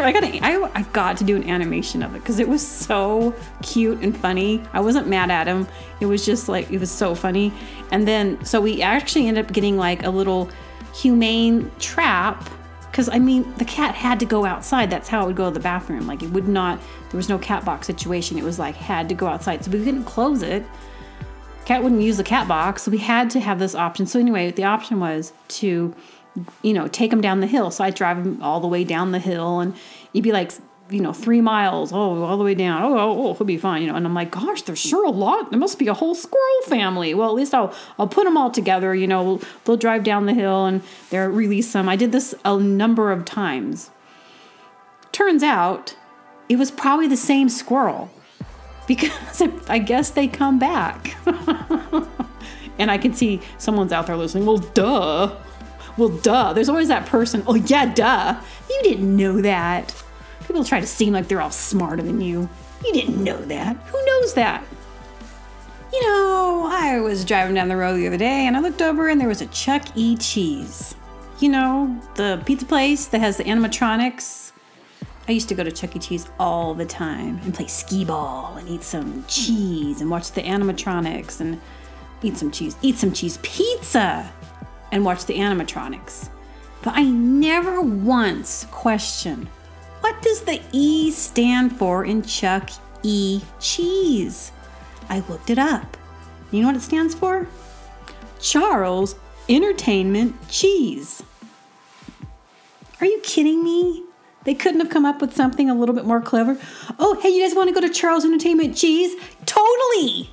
I 0.00 0.10
got 0.10 0.24
I, 0.24 0.68
I 0.74 0.82
got 0.92 1.16
to 1.18 1.24
do 1.24 1.36
an 1.36 1.48
animation 1.48 2.02
of 2.02 2.16
it 2.16 2.18
because 2.18 2.40
it 2.40 2.48
was 2.48 2.66
so 2.66 3.32
cute 3.62 4.00
and 4.00 4.16
funny. 4.16 4.60
I 4.72 4.80
wasn't 4.80 5.06
mad 5.06 5.30
at 5.30 5.46
him. 5.46 5.68
It 6.00 6.06
was 6.06 6.26
just 6.26 6.48
like 6.48 6.68
it 6.72 6.80
was 6.80 6.90
so 6.90 7.14
funny. 7.14 7.52
And 7.92 8.08
then 8.08 8.44
so 8.44 8.60
we 8.60 8.82
actually 8.82 9.28
ended 9.28 9.44
up 9.46 9.52
getting 9.52 9.76
like 9.76 10.02
a 10.02 10.10
little 10.10 10.50
humane 10.92 11.70
trap 11.78 12.50
because 12.94 13.08
I 13.08 13.18
mean 13.18 13.52
the 13.56 13.64
cat 13.64 13.96
had 13.96 14.20
to 14.20 14.24
go 14.24 14.44
outside. 14.44 14.88
That's 14.88 15.08
how 15.08 15.24
it 15.24 15.26
would 15.26 15.34
go 15.34 15.46
to 15.46 15.50
the 15.50 15.58
bathroom. 15.58 16.06
Like 16.06 16.22
it 16.22 16.30
would 16.30 16.46
not. 16.46 16.78
There 17.10 17.18
was 17.18 17.28
no 17.28 17.38
cat 17.38 17.64
box 17.64 17.88
situation. 17.88 18.38
It 18.38 18.44
was 18.44 18.60
like 18.60 18.76
had 18.76 19.08
to 19.08 19.16
go 19.16 19.26
outside, 19.26 19.64
so 19.64 19.72
we 19.72 19.82
couldn't 19.82 20.04
close 20.04 20.42
it. 20.42 20.64
Cat 21.64 21.82
wouldn't 21.82 22.02
use 22.02 22.18
the 22.18 22.22
cat 22.22 22.46
box, 22.46 22.84
so 22.84 22.92
we 22.92 22.98
had 22.98 23.30
to 23.30 23.40
have 23.40 23.58
this 23.58 23.74
option. 23.74 24.06
So 24.06 24.20
anyway, 24.20 24.52
the 24.52 24.62
option 24.62 25.00
was 25.00 25.32
to, 25.48 25.92
you 26.62 26.72
know, 26.72 26.86
take 26.86 27.12
him 27.12 27.20
down 27.20 27.40
the 27.40 27.48
hill. 27.48 27.72
So 27.72 27.82
I'd 27.82 27.96
drive 27.96 28.18
him 28.18 28.40
all 28.40 28.60
the 28.60 28.68
way 28.68 28.84
down 28.84 29.10
the 29.10 29.18
hill, 29.18 29.58
and 29.58 29.74
you'd 30.12 30.22
be 30.22 30.30
like 30.30 30.52
you 30.94 31.00
know, 31.00 31.12
three 31.12 31.40
miles, 31.40 31.92
oh, 31.92 32.22
all 32.22 32.38
the 32.38 32.44
way 32.44 32.54
down. 32.54 32.80
Oh, 32.82 32.96
oh, 32.96 33.26
oh, 33.26 33.34
he'll 33.34 33.46
be 33.46 33.58
fine, 33.58 33.82
you 33.82 33.88
know. 33.88 33.96
And 33.96 34.06
I'm 34.06 34.14
like, 34.14 34.30
gosh, 34.30 34.62
there's 34.62 34.78
sure 34.78 35.04
a 35.04 35.10
lot. 35.10 35.50
There 35.50 35.58
must 35.58 35.76
be 35.76 35.88
a 35.88 35.94
whole 35.94 36.14
squirrel 36.14 36.62
family. 36.66 37.14
Well, 37.14 37.28
at 37.28 37.34
least 37.34 37.52
I'll 37.52 37.74
I'll 37.98 38.06
put 38.06 38.24
them 38.24 38.36
all 38.36 38.50
together. 38.52 38.94
You 38.94 39.08
know, 39.08 39.40
they'll 39.64 39.76
drive 39.76 40.04
down 40.04 40.26
the 40.26 40.34
hill 40.34 40.66
and 40.66 40.82
they'll 41.10 41.26
release 41.26 41.72
them. 41.72 41.88
I 41.88 41.96
did 41.96 42.12
this 42.12 42.32
a 42.44 42.56
number 42.56 43.10
of 43.10 43.24
times. 43.24 43.90
Turns 45.10 45.42
out, 45.42 45.96
it 46.48 46.56
was 46.56 46.70
probably 46.70 47.08
the 47.08 47.16
same 47.16 47.48
squirrel, 47.48 48.08
because 48.86 49.42
I 49.68 49.78
guess 49.80 50.10
they 50.10 50.28
come 50.28 50.60
back. 50.60 51.16
and 52.78 52.90
I 52.90 52.98
can 52.98 53.14
see 53.14 53.40
someone's 53.58 53.92
out 53.92 54.06
there 54.06 54.16
listening. 54.16 54.46
Well, 54.46 54.58
duh. 54.58 55.36
Well, 55.96 56.10
duh. 56.10 56.52
There's 56.52 56.68
always 56.68 56.88
that 56.88 57.06
person. 57.06 57.42
Oh, 57.48 57.54
yeah, 57.56 57.92
duh. 57.92 58.40
You 58.70 58.80
didn't 58.84 59.16
know 59.16 59.40
that. 59.40 60.03
People 60.46 60.64
try 60.64 60.80
to 60.80 60.86
seem 60.86 61.12
like 61.12 61.28
they're 61.28 61.40
all 61.40 61.50
smarter 61.50 62.02
than 62.02 62.20
you. 62.20 62.48
You 62.84 62.92
didn't 62.92 63.22
know 63.22 63.40
that. 63.46 63.76
Who 63.76 64.04
knows 64.06 64.34
that? 64.34 64.64
You 65.92 66.02
know, 66.02 66.66
I 66.70 67.00
was 67.00 67.24
driving 67.24 67.54
down 67.54 67.68
the 67.68 67.76
road 67.76 67.96
the 67.96 68.06
other 68.06 68.16
day 68.16 68.46
and 68.46 68.56
I 68.56 68.60
looked 68.60 68.82
over 68.82 69.08
and 69.08 69.20
there 69.20 69.28
was 69.28 69.40
a 69.40 69.46
Chuck 69.46 69.84
E. 69.94 70.16
Cheese. 70.16 70.94
You 71.40 71.48
know, 71.48 72.00
the 72.16 72.42
pizza 72.44 72.66
place 72.66 73.06
that 73.06 73.20
has 73.20 73.36
the 73.36 73.44
animatronics. 73.44 74.52
I 75.26 75.32
used 75.32 75.48
to 75.48 75.54
go 75.54 75.64
to 75.64 75.72
Chuck 75.72 75.96
E. 75.96 75.98
Cheese 75.98 76.28
all 76.38 76.74
the 76.74 76.84
time 76.84 77.40
and 77.44 77.54
play 77.54 77.66
skee 77.66 78.04
ball 78.04 78.56
and 78.56 78.68
eat 78.68 78.82
some 78.82 79.24
cheese 79.26 80.00
and 80.00 80.10
watch 80.10 80.32
the 80.32 80.42
animatronics 80.42 81.40
and 81.40 81.60
eat 82.22 82.36
some 82.36 82.50
cheese, 82.50 82.76
eat 82.82 82.96
some 82.96 83.12
cheese 83.12 83.38
pizza 83.42 84.30
and 84.92 85.04
watch 85.04 85.26
the 85.26 85.38
animatronics. 85.38 86.28
But 86.82 86.94
I 86.96 87.04
never 87.04 87.80
once 87.80 88.66
questioned 88.70 89.48
what 90.04 90.20
does 90.20 90.42
the 90.42 90.60
E 90.72 91.10
stand 91.10 91.74
for 91.78 92.04
in 92.04 92.20
Chuck 92.20 92.68
E. 93.02 93.40
Cheese? 93.58 94.52
I 95.08 95.20
looked 95.30 95.48
it 95.48 95.58
up. 95.58 95.96
You 96.50 96.60
know 96.60 96.66
what 96.66 96.76
it 96.76 96.82
stands 96.82 97.14
for? 97.14 97.48
Charles 98.38 99.14
Entertainment 99.48 100.36
Cheese. 100.50 101.22
Are 103.00 103.06
you 103.06 103.18
kidding 103.22 103.64
me? 103.64 104.04
They 104.44 104.52
couldn't 104.52 104.80
have 104.80 104.90
come 104.90 105.06
up 105.06 105.22
with 105.22 105.34
something 105.34 105.70
a 105.70 105.74
little 105.74 105.94
bit 105.94 106.04
more 106.04 106.20
clever. 106.20 106.58
Oh, 106.98 107.18
hey, 107.22 107.30
you 107.30 107.42
guys 107.42 107.54
want 107.54 107.70
to 107.70 107.74
go 107.74 107.80
to 107.80 107.88
Charles 107.88 108.26
Entertainment 108.26 108.76
Cheese? 108.76 109.14
Totally. 109.46 110.28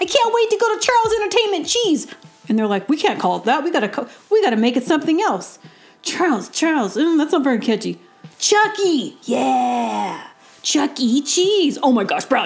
I 0.00 0.04
can't 0.04 0.34
wait 0.34 0.50
to 0.50 0.56
go 0.56 0.72
to 0.72 0.86
Charles 0.86 1.14
Entertainment 1.20 1.66
Cheese. 1.66 2.06
And 2.48 2.56
they're 2.56 2.68
like, 2.68 2.88
we 2.88 2.96
can't 2.96 3.18
call 3.18 3.38
it 3.38 3.44
that. 3.46 3.64
We 3.64 3.72
gotta, 3.72 3.88
co- 3.88 4.08
we 4.30 4.40
gotta 4.40 4.56
make 4.56 4.76
it 4.76 4.84
something 4.84 5.20
else. 5.20 5.58
Charles, 6.02 6.48
Charles, 6.48 6.96
mm, 6.96 7.18
that's 7.18 7.32
not 7.32 7.42
very 7.42 7.58
catchy. 7.58 8.00
Chucky! 8.38 9.16
Yeah! 9.22 10.28
Chuck 10.62 10.98
E. 10.98 11.22
Cheese! 11.22 11.78
Oh 11.82 11.92
my 11.92 12.04
gosh, 12.04 12.24
bro! 12.24 12.44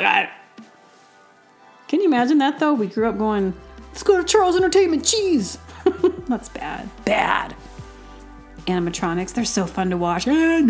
Can 1.89 2.01
you 2.01 2.07
imagine 2.07 2.39
that 2.39 2.59
though? 2.61 2.75
We 2.75 2.87
grew 2.87 3.09
up 3.09 3.19
going, 3.19 3.55
let's 3.89 4.03
go 4.03 4.17
to 4.17 4.25
Charles 4.25 4.57
Entertainment 4.57 5.05
Cheese! 5.05 5.59
That's 6.29 6.49
bad. 6.49 6.89
Bad. 7.05 7.55
Animatronics, 8.67 9.33
they're 9.35 9.45
so 9.45 9.67
fun 9.67 9.91
to 9.91 9.97
watch. 9.97 10.27
Yeah, 10.27 10.61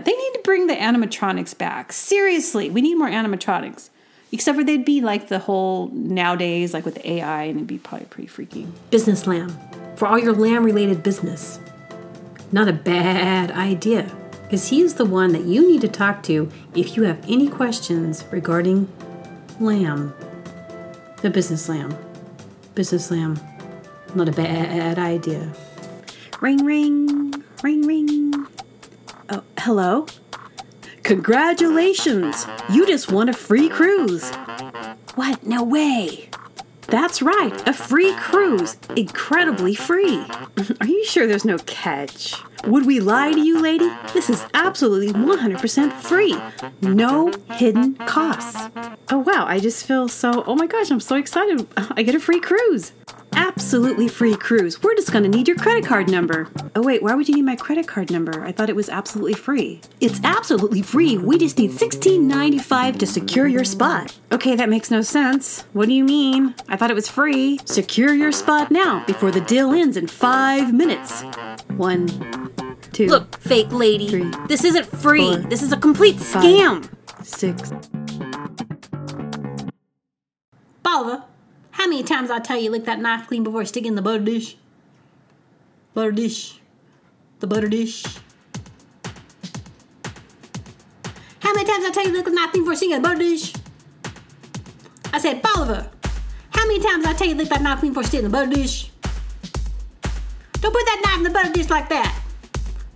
they 0.00 0.12
need 0.12 0.32
to 0.34 0.40
bring 0.44 0.66
the 0.66 0.74
animatronics 0.74 1.56
back. 1.56 1.92
Seriously, 1.92 2.70
we 2.70 2.80
need 2.80 2.96
more 2.96 3.08
animatronics. 3.08 3.90
Except 4.32 4.58
for 4.58 4.64
they'd 4.64 4.84
be 4.84 5.00
like 5.00 5.28
the 5.28 5.38
whole 5.38 5.88
nowadays, 5.88 6.74
like 6.74 6.84
with 6.84 7.02
AI, 7.04 7.44
and 7.44 7.56
it'd 7.56 7.66
be 7.66 7.78
probably 7.78 8.06
pretty 8.08 8.26
freaky. 8.26 8.66
Business 8.90 9.26
lamb. 9.26 9.56
For 9.96 10.06
all 10.06 10.18
your 10.18 10.34
lamb 10.34 10.64
related 10.64 11.02
business. 11.02 11.58
Not 12.50 12.68
a 12.68 12.72
bad 12.72 13.50
idea, 13.50 14.10
because 14.44 14.68
he 14.68 14.80
is 14.80 14.94
the 14.94 15.04
one 15.04 15.32
that 15.32 15.44
you 15.44 15.66
need 15.68 15.82
to 15.82 15.88
talk 15.88 16.22
to 16.24 16.50
if 16.74 16.96
you 16.96 17.02
have 17.02 17.22
any 17.28 17.48
questions 17.48 18.24
regarding 18.30 18.90
lamb. 19.60 20.14
The 21.20 21.30
business 21.30 21.68
lamb. 21.68 21.94
Business 22.74 23.10
lamb. 23.10 23.38
Not 24.14 24.28
a 24.28 24.32
bad 24.32 24.98
idea. 24.98 25.52
Ring, 26.40 26.64
ring, 26.64 27.44
ring, 27.62 27.86
ring. 27.86 28.46
Oh, 29.28 29.42
hello? 29.58 30.06
Congratulations! 31.02 32.46
You 32.70 32.86
just 32.86 33.10
won 33.10 33.28
a 33.28 33.32
free 33.32 33.68
cruise. 33.68 34.30
What? 35.16 35.44
No 35.44 35.62
way. 35.62 36.27
That's 36.88 37.20
right, 37.20 37.52
a 37.68 37.74
free 37.74 38.14
cruise. 38.14 38.78
Incredibly 38.96 39.74
free. 39.74 40.24
Are 40.80 40.86
you 40.86 41.04
sure 41.04 41.26
there's 41.26 41.44
no 41.44 41.58
catch? 41.58 42.34
Would 42.64 42.86
we 42.86 42.98
lie 42.98 43.30
to 43.32 43.38
you, 43.38 43.60
lady? 43.60 43.90
This 44.14 44.30
is 44.30 44.46
absolutely 44.54 45.12
100% 45.12 45.92
free. 45.92 46.34
No 46.80 47.30
hidden 47.52 47.94
costs. 47.96 48.70
Oh, 49.10 49.18
wow, 49.18 49.44
I 49.46 49.60
just 49.60 49.84
feel 49.84 50.08
so. 50.08 50.42
Oh 50.46 50.54
my 50.54 50.66
gosh, 50.66 50.90
I'm 50.90 50.98
so 51.00 51.16
excited. 51.16 51.66
I 51.76 52.02
get 52.02 52.14
a 52.14 52.20
free 52.20 52.40
cruise 52.40 52.92
absolutely 53.32 54.08
free 54.08 54.36
cruise. 54.36 54.82
We're 54.82 54.94
just 54.94 55.12
gonna 55.12 55.28
need 55.28 55.48
your 55.48 55.56
credit 55.56 55.84
card 55.84 56.10
number. 56.10 56.48
Oh, 56.74 56.82
wait, 56.82 57.02
why 57.02 57.14
would 57.14 57.28
you 57.28 57.34
need 57.34 57.44
my 57.44 57.56
credit 57.56 57.86
card 57.86 58.10
number? 58.10 58.42
I 58.44 58.52
thought 58.52 58.68
it 58.68 58.76
was 58.76 58.88
absolutely 58.88 59.34
free. 59.34 59.80
It's 60.00 60.20
absolutely 60.24 60.82
free. 60.82 61.18
We 61.18 61.38
just 61.38 61.58
need 61.58 61.72
$16.95 61.72 62.98
to 62.98 63.06
secure 63.06 63.46
your 63.46 63.64
spot. 63.64 64.16
Okay, 64.32 64.54
that 64.56 64.68
makes 64.68 64.90
no 64.90 65.00
sense. 65.02 65.64
What 65.72 65.86
do 65.86 65.94
you 65.94 66.04
mean? 66.04 66.54
I 66.68 66.76
thought 66.76 66.90
it 66.90 66.94
was 66.94 67.08
free. 67.08 67.60
Secure 67.64 68.14
your 68.14 68.32
spot 68.32 68.70
now 68.70 69.04
before 69.06 69.30
the 69.30 69.40
deal 69.40 69.72
ends 69.72 69.96
in 69.96 70.06
five 70.06 70.72
minutes. 70.72 71.22
One, 71.76 72.06
two. 72.92 73.06
Look, 73.06 73.38
fake 73.40 73.72
lady. 73.72 74.08
Three, 74.08 74.30
this 74.48 74.64
isn't 74.64 74.86
free. 74.86 75.34
four, 75.34 75.36
this 75.48 75.62
is 75.62 75.72
a 75.72 75.76
complete 75.76 76.16
five. 76.16 76.42
scam. 76.44 76.88
Six. 77.24 77.72
How 80.84 81.27
many 81.98 82.06
times 82.06 82.30
I 82.30 82.38
tell 82.38 82.56
you 82.56 82.70
lick 82.70 82.84
that 82.84 83.00
knife 83.00 83.26
clean 83.26 83.42
before 83.42 83.64
sticking 83.64 83.88
in 83.88 83.94
the 83.96 84.02
butter 84.02 84.22
dish? 84.22 84.56
Butter 85.94 86.12
dish. 86.12 86.60
The 87.40 87.48
butter 87.48 87.68
dish. 87.68 88.04
How 91.40 91.52
many 91.54 91.68
times 91.68 91.84
I 91.84 91.90
tell 91.92 92.06
you 92.06 92.12
lick 92.12 92.24
the 92.24 92.30
knife 92.30 92.52
clean 92.52 92.62
before 92.62 92.76
sticking 92.76 92.94
in 92.94 93.02
the 93.02 93.08
butter 93.08 93.18
dish? 93.18 93.52
I 95.12 95.18
said, 95.18 95.42
Bolivar, 95.42 95.90
how 96.50 96.66
many 96.68 96.78
times 96.78 97.04
I 97.04 97.14
tell 97.14 97.26
you 97.26 97.34
lick 97.34 97.48
that 97.48 97.62
knife 97.62 97.80
clean 97.80 97.92
before 97.92 98.04
sticking 98.04 98.26
in 98.26 98.30
the 98.30 98.38
butter 98.38 98.54
dish? 98.54 98.92
Don't 100.60 100.72
put 100.72 100.86
that 100.86 101.02
knife 101.04 101.16
in 101.16 101.22
the 101.24 101.30
butter 101.30 101.52
dish 101.52 101.68
like 101.68 101.88
that. 101.88 102.16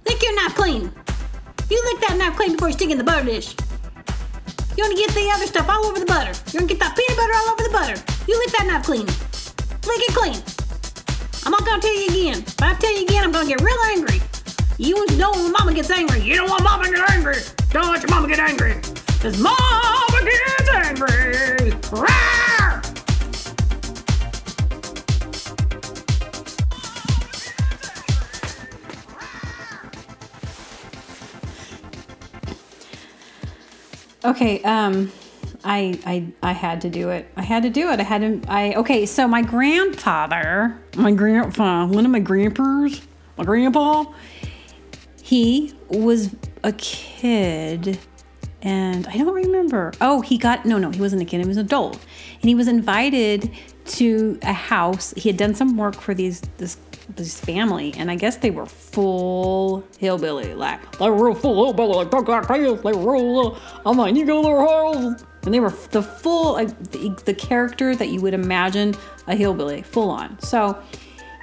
Lick 0.07 0.23
your 0.23 0.37
knife 0.37 0.55
clean. 0.55 0.93
You 1.69 1.83
lick 1.91 2.07
that 2.07 2.17
knife 2.17 2.37
clean 2.37 2.53
before 2.53 2.69
you 2.69 2.75
stick 2.75 2.91
in 2.91 2.99
the 2.99 3.05
butter 3.05 3.25
dish. 3.25 3.57
You 4.77 4.85
want 4.85 4.97
to 4.97 5.03
get 5.03 5.11
the 5.11 5.29
other 5.35 5.47
stuff 5.49 5.69
all 5.69 5.87
over 5.87 5.99
the 5.99 6.07
butter. 6.07 6.39
You're 6.53 6.61
gonna 6.61 6.69
get 6.69 6.79
that 6.79 6.97
peanut 6.97 7.17
butter 7.17 7.33
all 7.35 7.51
over 7.51 7.63
the 7.65 7.71
butter. 7.97 8.12
You 8.29 8.39
lick 8.39 8.51
that 8.53 8.67
knife 8.67 8.85
clean. 8.85 9.07
Lick 9.07 10.03
it 10.09 10.15
clean. 10.15 10.43
I'm 11.45 11.51
not 11.51 11.67
gonna 11.67 11.83
tell 11.83 11.95
you 11.95 12.09
again. 12.09 12.39
If 12.39 12.63
I 12.63 12.75
tell 12.75 12.97
you 12.97 13.05
again, 13.05 13.25
I'm 13.25 13.33
gonna 13.33 13.49
get 13.49 13.61
real 13.61 13.77
angry. 13.87 14.21
You 14.79 15.05
know 15.17 15.33
when 15.33 15.51
mama 15.53 15.75
gets 15.75 15.91
angry. 15.91 16.23
You 16.23 16.37
don't 16.37 16.49
want 16.49 16.63
mama 16.63 16.85
to 16.85 16.91
get 16.91 17.11
angry. 17.11 17.37
Don't 17.71 17.91
let 17.91 18.03
your 18.03 18.11
mama 18.11 18.29
get 18.29 18.39
angry. 18.39 18.75
Cause 19.21 19.39
mama 19.39 19.57
gets 20.25 20.69
angry. 20.71 21.73
Rawr! 21.91 22.83
Okay, 34.25 34.63
um, 34.63 35.11
I 35.65 35.99
I 36.05 36.33
I 36.43 36.53
had 36.53 36.81
to 36.83 36.91
do 36.91 37.11
it. 37.11 37.31
I 37.37 37.43
had 37.43 37.63
to 37.63 37.71
do 37.71 37.91
it. 37.91 38.01
I 38.01 38.03
had 38.03 38.21
to 38.21 38.51
I 38.51 38.75
okay, 38.75 39.07
so 39.07 39.29
my 39.29 39.43
grandfather, 39.43 40.79
my 40.97 41.13
grandpa, 41.13 41.87
one 41.87 42.05
of 42.05 42.11
my 42.11 42.21
grandpas, 42.21 43.01
my 43.37 43.45
grandpa, 43.45 44.05
he 45.23 45.73
was 45.89 46.35
a 46.65 46.73
kid 46.73 47.99
and 48.63 49.07
I 49.09 49.17
don't 49.17 49.35
remember. 49.35 49.93
Oh, 50.01 50.21
he 50.21 50.39
got 50.39 50.65
no, 50.65 50.79
no, 50.79 50.91
he 50.91 51.01
wasn't 51.01 51.23
a 51.23 51.25
kid. 51.25 51.41
He 51.41 51.47
was 51.47 51.57
an 51.57 51.67
adult, 51.67 51.95
and 52.41 52.49
he 52.49 52.55
was 52.55 52.69
invited 52.69 53.51
to 53.85 54.39
a 54.43 54.53
house. 54.53 55.13
He 55.17 55.29
had 55.29 55.37
done 55.37 55.55
some 55.55 55.77
work 55.77 56.01
for 56.01 56.15
these 56.15 56.41
this 56.59 56.77
this 57.17 57.39
family, 57.41 57.93
and 57.97 58.11
I 58.11 58.15
guess 58.15 58.37
they 58.37 58.51
were 58.51 58.67
full 58.67 59.85
hillbilly, 59.99 60.55
like 60.55 60.99
they 60.99 61.11
were 61.11 61.27
real 61.27 61.35
full 61.35 61.65
hillbilly, 61.65 62.05
like. 62.05 62.09
They 62.49 62.93
were 62.93 63.13
real. 63.13 63.59
I'm 63.85 63.97
like, 63.97 64.15
you 64.15 64.25
go 64.25 64.43
to 64.43 64.49
their 64.49 64.61
house, 64.61 65.25
and 65.45 65.53
they 65.53 65.61
were 65.61 65.75
the 65.91 66.03
full 66.03 66.53
like 66.53 66.91
the, 66.91 67.09
the 67.25 67.35
character 67.35 67.95
that 67.97 68.09
you 68.09 68.21
would 68.21 68.35
imagine 68.35 68.95
a 69.27 69.35
hillbilly, 69.35 69.83
full 69.83 70.11
on. 70.11 70.39
So 70.41 70.81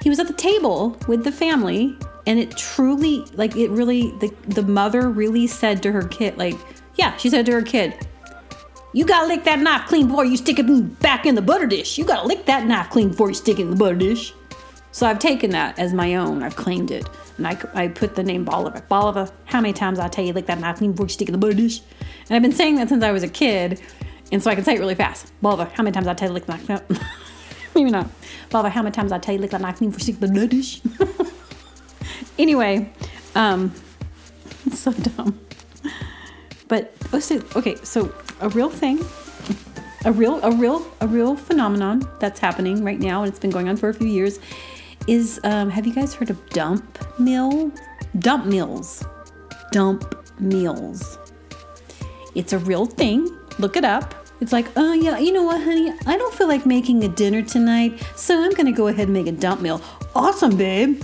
he 0.02 0.08
was 0.08 0.18
at 0.18 0.26
the 0.26 0.34
table 0.34 0.96
with 1.06 1.24
the 1.24 1.32
family, 1.32 1.96
and 2.26 2.38
it 2.38 2.56
truly, 2.56 3.24
like, 3.34 3.56
it 3.56 3.70
really, 3.70 4.12
the 4.18 4.34
the 4.48 4.62
mother 4.62 5.08
really 5.08 5.46
said 5.46 5.82
to 5.82 5.92
her 5.92 6.02
kid, 6.08 6.38
like 6.38 6.56
yeah, 6.96 7.16
she 7.16 7.30
said 7.30 7.46
to 7.46 7.52
her 7.52 7.62
kid, 7.62 7.94
You 8.92 9.04
gotta 9.04 9.26
lick 9.26 9.44
that 9.44 9.58
knife 9.58 9.86
clean 9.86 10.08
before 10.08 10.24
you 10.24 10.36
stick 10.36 10.58
it 10.58 11.00
back 11.00 11.26
in 11.26 11.34
the 11.34 11.42
butter 11.42 11.66
dish. 11.66 11.98
You 11.98 12.04
gotta 12.04 12.26
lick 12.26 12.46
that 12.46 12.66
knife 12.66 12.90
clean 12.90 13.10
before 13.10 13.28
you 13.28 13.34
stick 13.34 13.58
it 13.58 13.62
in 13.62 13.70
the 13.70 13.76
butter 13.76 13.96
dish. 13.96 14.34
So 14.92 15.06
I've 15.06 15.18
taken 15.18 15.50
that 15.50 15.78
as 15.78 15.94
my 15.94 16.16
own. 16.16 16.42
I've 16.42 16.56
claimed 16.56 16.90
it. 16.90 17.08
And 17.38 17.46
I, 17.46 17.58
I 17.74 17.88
put 17.88 18.16
the 18.16 18.24
name 18.24 18.44
Bolivar. 18.44 18.82
Bolivar, 18.88 19.30
how 19.44 19.60
many 19.60 19.72
times 19.72 19.98
I 19.98 20.08
tell 20.08 20.24
you 20.24 20.32
lick 20.32 20.46
that 20.46 20.58
knife 20.58 20.78
clean 20.78 20.92
before 20.92 21.06
you 21.06 21.10
stick 21.10 21.28
it 21.28 21.32
in 21.32 21.40
the 21.40 21.46
butter 21.46 21.56
dish? 21.56 21.80
And 22.30 22.36
I've 22.36 22.42
been 22.42 22.52
saying 22.52 22.76
that 22.76 22.88
since 22.88 23.02
I 23.02 23.10
was 23.10 23.24
a 23.24 23.28
kid. 23.28 23.80
And 24.30 24.40
so 24.40 24.50
I 24.50 24.54
can 24.54 24.62
say 24.62 24.76
it 24.76 24.78
really 24.78 24.94
fast. 24.94 25.32
Bolivar, 25.42 25.68
how 25.74 25.82
many 25.82 25.92
times 25.92 26.06
I 26.06 26.14
tell 26.14 26.28
you 26.28 26.34
lick 26.34 26.46
that 26.46 26.68
knife? 26.68 26.88
Maybe 27.74 27.90
not. 27.90 28.08
Bolivar, 28.50 28.70
how 28.70 28.82
many 28.82 28.92
times 28.92 29.10
I 29.10 29.18
tell 29.18 29.34
you 29.34 29.40
lick 29.40 29.50
that 29.50 29.60
stick 29.60 30.14
it 30.14 30.14
in 30.14 30.20
the 30.20 30.28
butter 30.28 30.46
dish? 30.46 30.80
anyway, 32.38 32.92
um, 33.34 33.74
it's 34.64 34.78
so 34.80 34.92
dumb. 34.92 35.40
But 36.68 36.94
let's 37.10 37.26
say, 37.26 37.40
okay, 37.56 37.74
so 37.82 38.14
a 38.40 38.48
real 38.50 38.70
thing, 38.70 39.00
a 40.04 40.12
real, 40.12 40.40
a 40.44 40.52
real, 40.52 40.86
a 41.00 41.08
real 41.08 41.34
phenomenon 41.34 42.08
that's 42.20 42.38
happening 42.38 42.84
right 42.84 43.00
now, 43.00 43.24
and 43.24 43.28
it's 43.28 43.40
been 43.40 43.50
going 43.50 43.68
on 43.68 43.76
for 43.76 43.88
a 43.88 43.94
few 43.94 44.06
years, 44.06 44.38
is 45.08 45.40
um, 45.42 45.68
have 45.68 45.84
you 45.84 45.92
guys 45.92 46.14
heard 46.14 46.30
of 46.30 46.48
dump 46.50 47.04
mill? 47.18 47.72
Dump 48.20 48.46
mills. 48.46 49.04
Dump 49.72 50.14
meals. 50.38 51.18
It's 52.34 52.52
a 52.52 52.58
real 52.58 52.86
thing. 52.86 53.36
Look 53.58 53.76
it 53.76 53.84
up. 53.84 54.14
It's 54.40 54.52
like, 54.52 54.68
oh 54.76 54.92
yeah, 54.92 55.18
you 55.18 55.32
know 55.32 55.42
what, 55.42 55.62
honey? 55.62 55.92
I 56.06 56.16
don't 56.16 56.34
feel 56.34 56.48
like 56.48 56.64
making 56.64 57.04
a 57.04 57.08
dinner 57.08 57.42
tonight, 57.42 58.02
so 58.16 58.42
I'm 58.42 58.52
gonna 58.52 58.72
go 58.72 58.86
ahead 58.86 59.08
and 59.08 59.12
make 59.12 59.26
a 59.26 59.32
dump 59.32 59.60
meal. 59.60 59.82
Awesome, 60.14 60.56
babe 60.56 61.02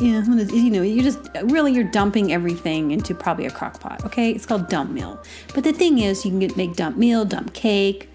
yeah, 0.00 0.22
you 0.24 0.70
know, 0.70 0.82
you 0.82 1.02
just 1.02 1.18
really 1.44 1.72
you're 1.72 1.82
dumping 1.82 2.32
everything 2.32 2.92
into 2.92 3.14
probably 3.14 3.46
a 3.46 3.50
crock 3.50 3.80
pot. 3.80 4.04
Okay, 4.04 4.30
it's 4.30 4.46
called 4.46 4.68
dump 4.68 4.92
meal. 4.92 5.20
But 5.54 5.64
the 5.64 5.72
thing 5.72 5.98
is, 5.98 6.24
you 6.24 6.30
can 6.30 6.38
get 6.38 6.56
make 6.56 6.76
dump 6.76 6.96
meal, 6.96 7.24
dump 7.24 7.52
cake. 7.52 8.08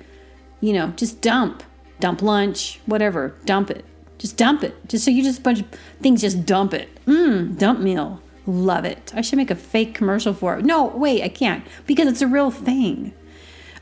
You 0.62 0.72
know, 0.74 0.88
just 0.96 1.22
dump, 1.22 1.62
dump 2.00 2.22
lunch, 2.22 2.80
whatever. 2.86 3.36
Dump 3.44 3.70
it. 3.70 3.84
Just 4.18 4.38
dump 4.38 4.64
it. 4.64 4.76
Just 4.88 5.04
so 5.04 5.12
you 5.12 5.24
just 5.24 5.40
a 5.40 5.42
bunch 5.42 5.60
of 5.60 5.68
things. 6.02 6.22
Just 6.22 6.46
dump 6.46 6.74
it. 6.74 6.88
Mmm, 7.06 7.58
dump 7.58 7.82
meal. 7.82 8.22
Love 8.46 8.86
it. 8.86 9.14
I 9.16 9.22
should 9.22 9.38
make 9.38 9.52
a 9.52 9.56
fake 9.56 9.94
commercial 9.94 10.34
for 10.34 10.58
it. 10.58 10.66
No, 10.66 10.86
wait, 10.88 11.24
I 11.24 11.30
can't 11.30 11.66
because 11.86 12.08
it's 12.08 12.22
a 12.22 12.28
real 12.28 12.52
thing. 12.52 13.14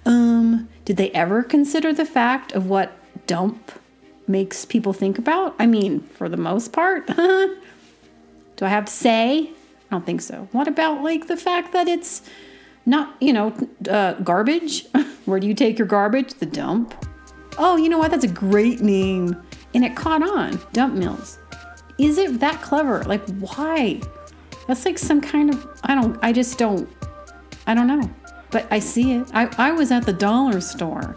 Um, 0.06 0.70
did 0.86 0.98
they 0.98 1.12
ever 1.12 1.44
consider 1.44 1.94
the 1.94 2.06
fact 2.06 2.52
of 2.54 2.68
what 2.68 2.92
dump 3.28 3.72
makes 4.28 4.66
people 4.66 4.94
think 4.94 5.18
about? 5.18 5.56
I 5.60 5.66
mean, 5.66 6.02
for 6.02 6.30
the 6.30 6.38
most 6.38 6.74
part. 6.74 7.08
Do 8.62 8.66
I 8.66 8.70
have 8.70 8.86
to 8.86 8.92
say? 8.92 9.40
I 9.40 9.50
don't 9.90 10.06
think 10.06 10.22
so. 10.22 10.48
What 10.52 10.68
about 10.68 11.04
like 11.04 11.28
the 11.28 11.38
fact 11.38 11.74
that 11.74 11.88
it's 11.88 12.22
not, 12.86 13.16
you 13.20 13.34
know, 13.34 13.54
uh, 13.90 14.14
garbage? 14.14 14.86
Where 15.26 15.40
do 15.40 15.48
you 15.48 15.54
take 15.54 15.78
your 15.78 15.88
garbage? 15.88 16.36
The 16.36 16.46
dump. 16.46 16.94
Oh, 17.58 17.76
you 17.78 17.90
know 17.90 17.98
what? 17.98 18.12
That's 18.12 18.24
a 18.24 18.30
great 18.30 18.82
name. 18.82 19.42
And 19.74 19.84
it 19.84 19.96
caught 19.96 20.24
on. 20.24 20.60
Dump 20.74 20.96
mills. 20.96 21.40
Is 21.98 22.18
it 22.18 22.40
that 22.40 22.62
clever? 22.62 23.04
Like, 23.04 23.28
why? 23.36 24.02
That's 24.68 24.86
like 24.86 24.98
some 24.98 25.22
kind 25.22 25.54
of, 25.54 25.68
I 25.84 25.96
don't, 25.96 26.18
I 26.22 26.32
just 26.32 26.58
don't, 26.58 26.90
I 27.68 27.74
don't 27.74 27.88
know. 27.88 28.10
But 28.52 28.68
I 28.70 28.80
see 28.80 29.14
it. 29.14 29.28
I, 29.34 29.50
I 29.58 29.72
was 29.72 29.92
at 29.92 30.06
the 30.06 30.14
dollar 30.14 30.60
store 30.60 31.16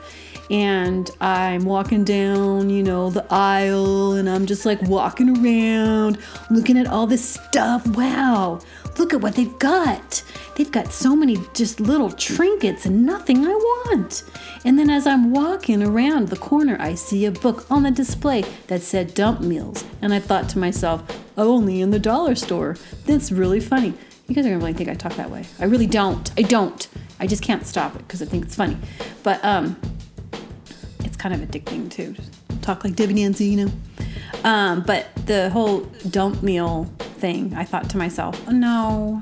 and 0.51 1.11
I'm 1.21 1.65
walking 1.65 2.05
down, 2.05 2.71
you 2.71 2.83
know, 2.83 3.11
the 3.11 3.27
aisle 3.31 4.13
and 4.13 4.29
I'm 4.29 4.47
just 4.47 4.65
like 4.65 4.81
walking 4.83 5.39
around, 5.39 6.19
looking 6.51 6.79
at 6.79 6.87
all 6.87 7.07
this 7.07 7.29
stuff. 7.29 7.87
Wow, 7.89 8.61
look 8.99 9.13
at 9.15 9.21
what 9.21 9.35
they've 9.35 9.59
got. 9.59 10.23
They've 10.57 10.71
got 10.71 10.93
so 10.93 11.17
many 11.17 11.39
just 11.53 11.81
little 11.81 12.11
trinkets 12.11 12.87
and 12.87 13.05
nothing 13.05 13.45
I 13.45 13.55
want. 13.55 14.25
And 14.65 14.79
then 14.79 14.89
as 14.89 15.07
I'm 15.07 15.33
walking 15.33 15.83
around 15.83 16.29
the 16.29 16.37
corner, 16.37 16.77
I 16.79 16.95
see 16.95 17.25
a 17.27 17.31
book 17.31 17.71
on 17.71 17.83
the 17.83 17.91
display 17.91 18.45
that 18.69 18.83
said 18.83 19.15
dump 19.15 19.41
meals. 19.41 19.85
And 20.01 20.15
I 20.15 20.21
thought 20.21 20.49
to 20.51 20.59
myself, 20.59 21.03
only 21.37 21.81
in 21.81 21.91
the 21.91 21.99
dollar 21.99 22.35
store. 22.35 22.77
That's 23.07 23.33
really 23.33 23.61
funny. 23.61 23.95
You 24.29 24.35
guys 24.35 24.47
are 24.47 24.51
gonna 24.51 24.61
really 24.61 24.73
think 24.73 24.89
I 24.89 24.95
talk 24.95 25.15
that 25.17 25.31
way. 25.31 25.45
I 25.59 25.65
really 25.65 25.87
don't. 25.87 26.31
I 26.39 26.43
don't. 26.43 26.87
I 27.21 27.27
just 27.27 27.43
can't 27.43 27.67
stop 27.67 27.95
it 27.95 27.99
because 27.99 28.23
I 28.23 28.25
think 28.25 28.45
it's 28.45 28.55
funny. 28.55 28.77
But 29.23 29.45
um, 29.45 29.77
it's 31.01 31.17
kind 31.17 31.35
of 31.35 31.41
addicting 31.41 31.91
too. 31.91 32.15
Talk 32.63 32.85
like 32.85 32.95
Debbie 32.97 33.15
Nancy, 33.15 33.47
you 33.47 33.67
know. 33.67 33.73
Um, 34.45 34.83
but 34.83 35.09
the 35.27 35.51
whole 35.51 35.81
dump 36.11 36.43
meal 36.43 36.85
thing, 36.99 37.55
I 37.55 37.65
thought 37.65 37.91
to 37.91 37.99
myself, 37.99 38.41
oh, 38.49 38.53
no, 38.53 39.21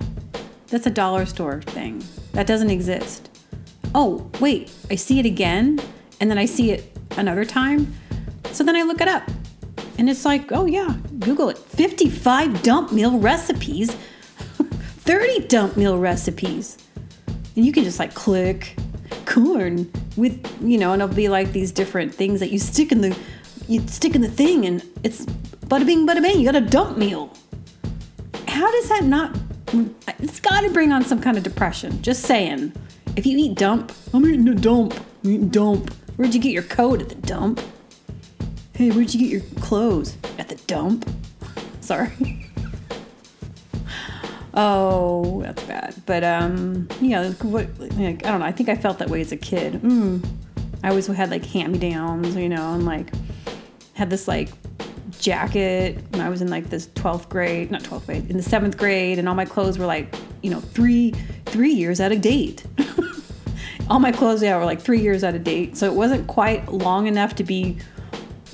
that's 0.73 0.87
a 0.87 0.91
dollar 0.91 1.27
store 1.27 1.61
thing. 1.61 2.03
That 2.33 2.47
doesn't 2.47 2.71
exist. 2.71 3.29
Oh, 3.95 4.31
wait, 4.41 4.73
I 4.91 4.95
see 4.95 5.21
it 5.21 5.27
again, 5.27 5.79
and 6.19 6.31
then 6.31 6.39
I 6.39 6.47
see 6.47 6.73
it 6.73 6.97
another 7.19 7.45
time. 7.45 7.95
So 8.53 8.65
then 8.65 8.75
I 8.75 8.83
look 8.83 9.03
it 9.03 9.07
up, 9.07 9.31
and 9.99 10.09
it's 10.09 10.25
like, 10.25 10.51
oh 10.51 10.65
yeah, 10.65 10.97
Google 11.19 11.51
it. 11.51 11.59
55 11.59 12.63
dump 12.63 12.91
meal 12.91 13.19
recipes, 13.19 13.93
30 13.95 15.47
dump 15.47 15.77
meal 15.77 15.99
recipes. 15.99 16.79
And 17.55 17.67
you 17.67 17.73
can 17.73 17.85
just 17.85 17.99
like 17.99 18.15
click 18.15 18.75
corn 19.27 19.93
with 20.17 20.41
you 20.63 20.79
know, 20.79 20.95
and 20.95 21.03
it'll 21.03 21.15
be 21.15 21.29
like 21.29 21.53
these 21.53 21.71
different 21.71 22.15
things 22.15 22.41
that 22.41 22.51
you 22.51 22.59
stick 22.59 22.93
in 22.93 23.03
the 23.03 23.17
you 23.69 23.87
stick 23.89 24.15
in 24.15 24.23
the 24.23 24.31
thing, 24.31 24.65
and 24.65 24.83
it's 25.03 25.27
bada 25.67 25.85
bing, 25.85 26.07
bada 26.07 26.23
bang. 26.23 26.39
You 26.39 26.47
got 26.51 26.57
a 26.57 26.65
dump 26.65 26.97
meal. 26.97 27.31
How 28.49 28.71
does 28.71 28.89
that 28.89 29.05
not? 29.05 29.37
It's 29.73 30.41
got 30.41 30.63
to 30.63 30.71
bring 30.71 30.93
on 30.93 31.05
some 31.05 31.21
kind 31.21 31.37
of 31.37 31.43
depression. 31.43 32.03
Just 32.03 32.23
saying. 32.23 32.73
If 33.17 33.27
you 33.27 33.37
eat 33.39 33.57
dump, 33.57 33.93
I'm 34.15 34.25
eating 34.27 34.49
a 34.49 34.55
dump. 34.55 34.95
I'm 35.25 35.31
eating 35.31 35.49
dump. 35.49 35.93
Where'd 36.17 36.35
you 36.35 36.41
get 36.41 36.53
your 36.53 36.63
coat 36.63 37.03
at 37.03 37.09
the 37.09 37.15
dump? 37.15 37.61
Hey, 38.75 38.91
where'd 38.91 39.13
you 39.13 39.21
get 39.21 39.31
your 39.31 39.61
clothes 39.61 40.17
at 40.39 40.49
the 40.49 40.57
dump? 40.67 41.09
Sorry. 41.81 42.11
Oh, 44.55 45.43
that's 45.43 45.63
bad. 45.65 45.95
But 46.05 46.25
um, 46.25 46.89
yeah, 47.01 47.31
what? 47.33 47.69
Like, 47.79 47.93
I 48.27 48.31
don't 48.31 48.41
know. 48.41 48.47
I 48.47 48.53
think 48.53 48.69
I 48.69 48.77
felt 48.77 48.99
that 48.99 49.09
way 49.09 49.21
as 49.21 49.33
a 49.33 49.37
kid. 49.37 49.75
Mm. 49.75 50.25
I 50.85 50.91
always 50.91 51.07
had 51.07 51.31
like 51.31 51.45
hand-me-downs, 51.47 52.37
you 52.37 52.49
know, 52.49 52.75
and 52.75 52.85
like 52.85 53.11
had 53.95 54.11
this 54.11 54.27
like 54.27 54.51
jacket 55.23 56.05
when 56.11 56.21
I 56.21 56.29
was 56.29 56.43
in 56.43 56.49
like 56.49 56.69
this 56.69 56.89
12th 56.89 57.29
grade, 57.29 57.71
not 57.71 57.83
12th 57.83 58.07
grade, 58.07 58.29
in 58.29 58.37
the 58.37 58.43
seventh 58.43 58.77
grade, 58.77 59.19
and 59.19 59.29
all 59.29 59.35
my 59.35 59.45
clothes 59.45 59.79
were 59.79 59.87
like, 59.87 60.15
you 60.43 60.51
know, 60.51 60.61
three 60.61 61.15
three 61.47 61.73
years 61.73 62.01
out 62.01 62.13
of 62.13 62.21
date. 62.21 62.67
all 63.89 64.01
my 64.01 64.13
clothes, 64.13 64.43
yeah, 64.43 64.57
were 64.59 64.65
like 64.65 64.81
three 64.81 65.01
years 65.01 65.25
out 65.25 65.35
of 65.35 65.45
date. 65.45 65.77
So 65.77 65.87
it 65.87 65.95
wasn't 65.95 66.27
quite 66.27 66.71
long 66.71 67.07
enough 67.07 67.37
to 67.37 67.45
be 67.45 67.79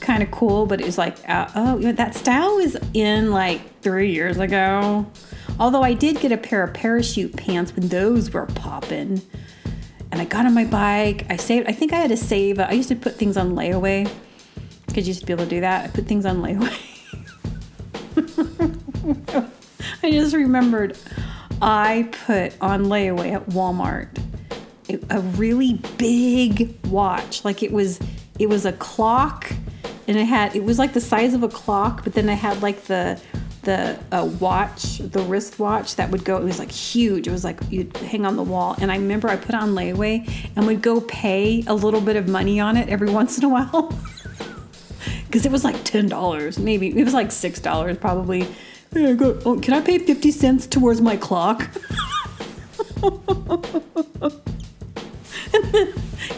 kind 0.00 0.22
of 0.22 0.31
cool, 0.31 0.66
but 0.66 0.81
it 0.81 0.87
was 0.87 0.98
like, 0.98 1.16
uh, 1.28 1.48
oh, 1.54 1.92
that 1.92 2.14
style 2.14 2.57
was 2.57 2.76
in 2.94 3.31
like 3.31 3.81
three 3.81 4.12
years 4.12 4.38
ago. 4.38 5.07
Although 5.59 5.83
I 5.83 5.94
did 5.94 6.20
get 6.20 6.31
a 6.31 6.37
pair 6.37 6.62
of 6.62 6.72
parachute 6.74 7.37
pants 7.37 7.74
when 7.74 7.88
those 7.88 8.31
were 8.31 8.46
popping. 8.46 9.20
And 10.11 10.20
I 10.20 10.24
got 10.24 10.46
on 10.46 10.54
my 10.54 10.64
bike. 10.64 11.26
I 11.28 11.37
saved, 11.37 11.68
I 11.68 11.72
think 11.72 11.92
I 11.92 11.96
had 11.96 12.11
to 12.11 12.16
save, 12.16 12.59
I 12.59 12.72
used 12.72 12.88
to 12.88 12.96
put 12.96 13.16
things 13.16 13.37
on 13.37 13.54
layaway 13.54 14.11
used 15.06 15.20
to 15.20 15.26
be 15.26 15.32
able 15.32 15.44
to 15.44 15.50
do 15.50 15.61
that. 15.61 15.84
I 15.84 15.88
put 15.88 16.06
things 16.06 16.26
on 16.26 16.42
layaway. 16.42 16.76
I 20.02 20.11
just 20.11 20.34
remembered 20.34 20.96
I 21.61 22.08
put 22.26 22.54
on 22.61 22.87
layaway 22.87 23.32
at 23.32 23.46
Walmart 23.46 24.08
a 25.11 25.20
really 25.20 25.74
big 25.96 26.74
watch. 26.87 27.44
Like 27.44 27.62
it 27.62 27.72
was, 27.72 28.00
it 28.38 28.48
was 28.48 28.64
a 28.64 28.72
clock 28.72 29.52
and 30.06 30.16
it 30.16 30.24
had, 30.24 30.56
it 30.56 30.64
was 30.64 30.78
like 30.78 30.94
the 30.94 31.00
size 31.00 31.34
of 31.34 31.42
a 31.42 31.48
clock, 31.48 32.04
but 32.04 32.14
then 32.14 32.28
I 32.28 32.34
had 32.34 32.62
like 32.62 32.84
the, 32.84 33.20
the 33.62 33.98
uh, 34.12 34.24
watch, 34.40 34.98
the 34.98 35.20
wrist 35.20 35.58
watch 35.58 35.96
that 35.96 36.11
would 36.11 36.24
go. 36.24 36.38
It 36.38 36.44
was 36.44 36.58
like 36.58 36.70
huge. 36.70 37.26
It 37.26 37.32
was 37.32 37.44
like 37.44 37.58
you'd 37.68 37.94
hang 37.98 38.24
on 38.24 38.37
the 38.37 38.42
wall. 38.42 38.76
And 38.80 38.90
I 38.90 38.96
remember 38.96 39.28
I 39.28 39.37
put 39.37 39.54
on 39.54 39.74
layaway 39.74 40.26
and 40.56 40.66
would 40.66 40.80
go 40.80 41.00
pay 41.02 41.64
a 41.66 41.74
little 41.74 42.00
bit 42.00 42.16
of 42.16 42.28
money 42.28 42.61
on 42.61 42.76
it 42.76 42.88
every 42.88 43.11
once 43.20 43.37
in 43.37 43.44
a 43.44 43.48
while. 43.48 43.92
Because 45.29 45.47
it 45.47 45.53
was 45.53 45.62
like 45.62 45.85
ten 45.85 46.09
dollars, 46.09 46.59
maybe 46.59 46.88
it 46.88 47.05
was 47.05 47.14
like 47.14 47.31
six 47.31 47.61
dollars 47.61 47.97
probably. 47.99 48.49
I 48.95 49.12
go, 49.12 49.38
oh, 49.45 49.61
can 49.61 49.75
I 49.75 49.81
pay 49.83 49.99
fifty 49.99 50.31
cents 50.31 50.67
towards 50.67 51.01
my 51.01 51.17
clock? 51.17 51.69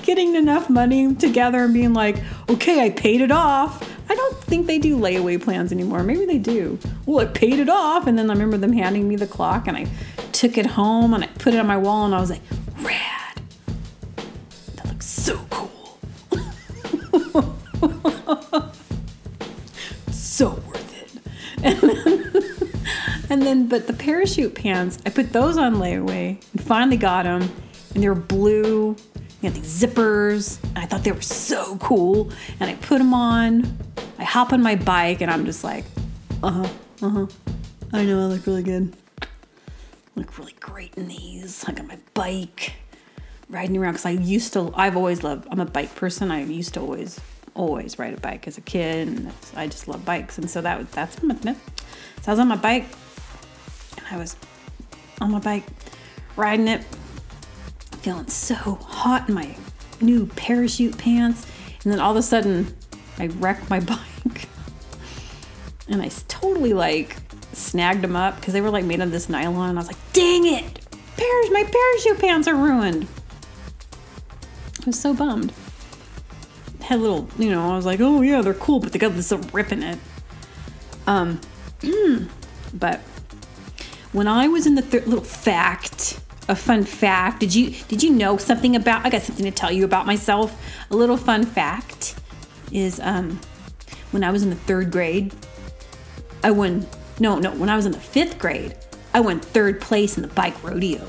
getting 0.03 0.35
enough 0.35 0.69
money 0.69 1.15
together 1.15 1.59
and 1.65 1.73
being 1.73 1.93
like, 1.93 2.17
okay, 2.49 2.85
I 2.85 2.91
paid 2.91 3.21
it 3.21 3.31
off. 3.31 3.89
I 4.11 4.15
don't 4.17 4.37
think 4.43 4.67
they 4.67 4.81
do 4.81 4.99
layaway 4.99 5.41
plans 5.41 5.71
anymore. 5.71 6.03
Maybe 6.03 6.25
they 6.25 6.39
do. 6.39 6.81
Well, 7.07 7.21
I 7.21 7.31
paid 7.31 7.61
it 7.61 7.69
off, 7.69 8.09
and 8.09 8.19
then 8.19 8.29
I 8.29 8.33
remember 8.33 8.57
them 8.57 8.73
handing 8.73 9.09
me 9.09 9.15
the 9.15 9.29
clock, 9.29 9.69
and 9.69 9.77
I 9.77 9.87
took 10.33 10.59
it 10.59 10.67
home 10.67 11.15
and 11.15 11.23
I 11.23 11.27
put 11.29 11.55
it 11.55 11.61
on 11.61 11.67
my 11.69 11.77
wall, 11.77 12.07
and 12.07 12.15
I 12.15 12.21
was 12.21 12.31
like, 12.31 12.43
rad. 12.81 13.41
That 14.75 14.89
looks 14.89 15.07
so 15.07 15.39
cool. 15.51 15.60
And 23.41 23.47
then, 23.47 23.69
but 23.69 23.87
the 23.87 23.95
parachute 23.95 24.55
pants, 24.55 24.99
I 25.07 25.09
put 25.09 25.33
those 25.33 25.57
on 25.57 25.77
layaway 25.77 26.39
and 26.53 26.63
finally 26.63 26.99
got 26.99 27.23
them, 27.23 27.41
and 27.95 28.03
they 28.03 28.07
were 28.07 28.15
blue. 28.15 28.95
You 29.15 29.51
had 29.51 29.55
these 29.55 29.83
zippers. 29.83 30.63
And 30.63 30.77
I 30.77 30.85
thought 30.85 31.05
they 31.05 31.13
were 31.13 31.23
so 31.23 31.79
cool, 31.79 32.31
and 32.61 32.69
I 32.69 32.75
put 32.75 32.99
them 32.99 33.15
on. 33.15 33.79
I 34.19 34.25
hop 34.25 34.53
on 34.53 34.63
my 34.63 34.75
bike, 34.75 35.23
and 35.23 35.31
I'm 35.31 35.47
just 35.47 35.65
like, 35.65 35.87
uh 36.43 36.51
huh, 36.51 36.69
uh 37.01 37.09
huh. 37.09 37.27
I 37.95 38.05
know 38.05 38.21
I 38.21 38.27
look 38.27 38.45
really 38.45 38.63
good. 38.63 38.95
I 39.23 39.27
look 40.17 40.37
really 40.37 40.57
great 40.61 40.93
in 40.97 41.09
these. 41.09 41.65
I 41.67 41.73
got 41.73 41.87
my 41.87 41.99
bike 42.13 42.75
riding 43.49 43.79
around 43.79 43.93
because 43.93 44.05
I 44.05 44.11
used 44.11 44.53
to. 44.53 44.71
I've 44.75 44.99
always 44.99 45.23
loved. 45.23 45.49
I'm 45.51 45.61
a 45.61 45.65
bike 45.65 45.95
person. 45.95 46.31
I 46.31 46.43
used 46.43 46.75
to 46.75 46.81
always, 46.81 47.19
always 47.55 47.99
ride 47.99 48.13
a 48.13 48.21
bike 48.21 48.47
as 48.47 48.59
a 48.59 48.61
kid, 48.61 49.09
and 49.09 49.33
I 49.57 49.67
just 49.67 49.89
love 49.89 50.05
bikes. 50.05 50.37
And 50.37 50.51
so 50.51 50.61
that 50.61 50.93
that's. 50.93 51.15
Thing. 51.15 51.57
So 52.21 52.27
I 52.27 52.31
was 52.33 52.39
on 52.39 52.49
my 52.49 52.57
bike, 52.57 52.85
I 54.11 54.17
was 54.17 54.37
on 55.21 55.31
my 55.31 55.39
bike, 55.39 55.65
riding 56.37 56.69
it, 56.69 56.85
feeling 58.03 58.27
so 58.29 58.55
hot 58.55 59.29
in 59.29 59.35
my 59.35 59.55
new 60.01 60.27
parachute 60.27 60.97
pants, 60.99 61.47
and 61.85 61.93
then 61.93 62.01
all 62.01 62.11
of 62.11 62.17
a 62.17 62.23
sudden, 62.23 62.75
I 63.19 63.27
wrecked 63.27 63.71
my 63.71 63.81
bike, 64.25 64.49
and 65.89 66.03
I 66.03 66.11
totally 66.29 66.73
like 66.73 67.17
snagged 67.53 68.03
them 68.03 68.17
up 68.17 68.37
because 68.37 68.53
they 68.55 68.61
were 68.61 68.71
like 68.71 68.85
made 68.85 69.01
of 69.01 69.11
this 69.11 69.29
nylon. 69.29 69.71
And 69.71 69.79
I 69.79 69.83
was 69.83 69.89
like, 69.89 70.13
"Dang 70.13 70.47
it! 70.47 70.81
My 71.53 71.65
parachute 71.65 72.21
pants 72.21 72.49
are 72.49 72.55
ruined." 72.55 73.07
I 74.81 74.87
was 74.87 74.99
so 74.99 75.13
bummed. 75.13 75.53
Had 76.81 77.01
a 77.01 77.03
little, 77.03 77.29
you 77.39 77.51
know, 77.51 77.73
I 77.73 77.77
was 77.77 77.85
like, 77.85 78.01
"Oh 78.01 78.23
yeah, 78.23 78.41
they're 78.41 78.55
cool," 78.55 78.81
but 78.81 78.93
they 78.93 78.99
got 78.99 79.15
this 79.15 79.33
rip 79.53 79.73
in 79.73 79.83
it. 79.83 79.99
Um, 81.07 81.41
but 82.75 83.01
when 84.13 84.27
I 84.27 84.49
was 84.49 84.67
in 84.67 84.75
the 84.75 84.83
third 84.83 85.07
little 85.07 85.25
fact, 85.25 86.21
a 86.49 86.57
fun 86.57 86.85
fact. 86.85 87.41
Did 87.41 87.55
you 87.55 87.71
did 87.89 88.03
you 88.03 88.11
know 88.11 88.37
something 88.37 88.77
about? 88.77 89.07
I 89.07 89.11
got 89.11 89.23
something 89.23 89.45
to 89.45 89.51
tell 89.51 89.71
you 89.71 89.85
about 89.85 90.07
myself. 90.07 90.61
A 90.91 90.97
little 90.97 91.17
fun 91.17 91.45
fact 91.47 92.17
is 92.73 93.01
um, 93.01 93.41
when 94.11 94.25
I 94.25 94.31
was 94.31 94.43
in 94.43 94.51
the 94.51 94.57
third 94.57 94.91
grade, 94.91 95.33
I 96.43 96.51
won. 96.51 96.87
No, 97.21 97.39
no. 97.39 97.53
When 97.53 97.69
I 97.69 97.77
was 97.77 97.87
in 97.87 97.93
the 97.93 98.01
fifth 98.01 98.39
grade, 98.39 98.77
I 99.15 99.21
won 99.21 99.41
third 99.41 99.81
place 99.81 100.17
in 100.17 100.23
the 100.23 100.29
bike 100.29 100.63
rodeo, 100.65 101.07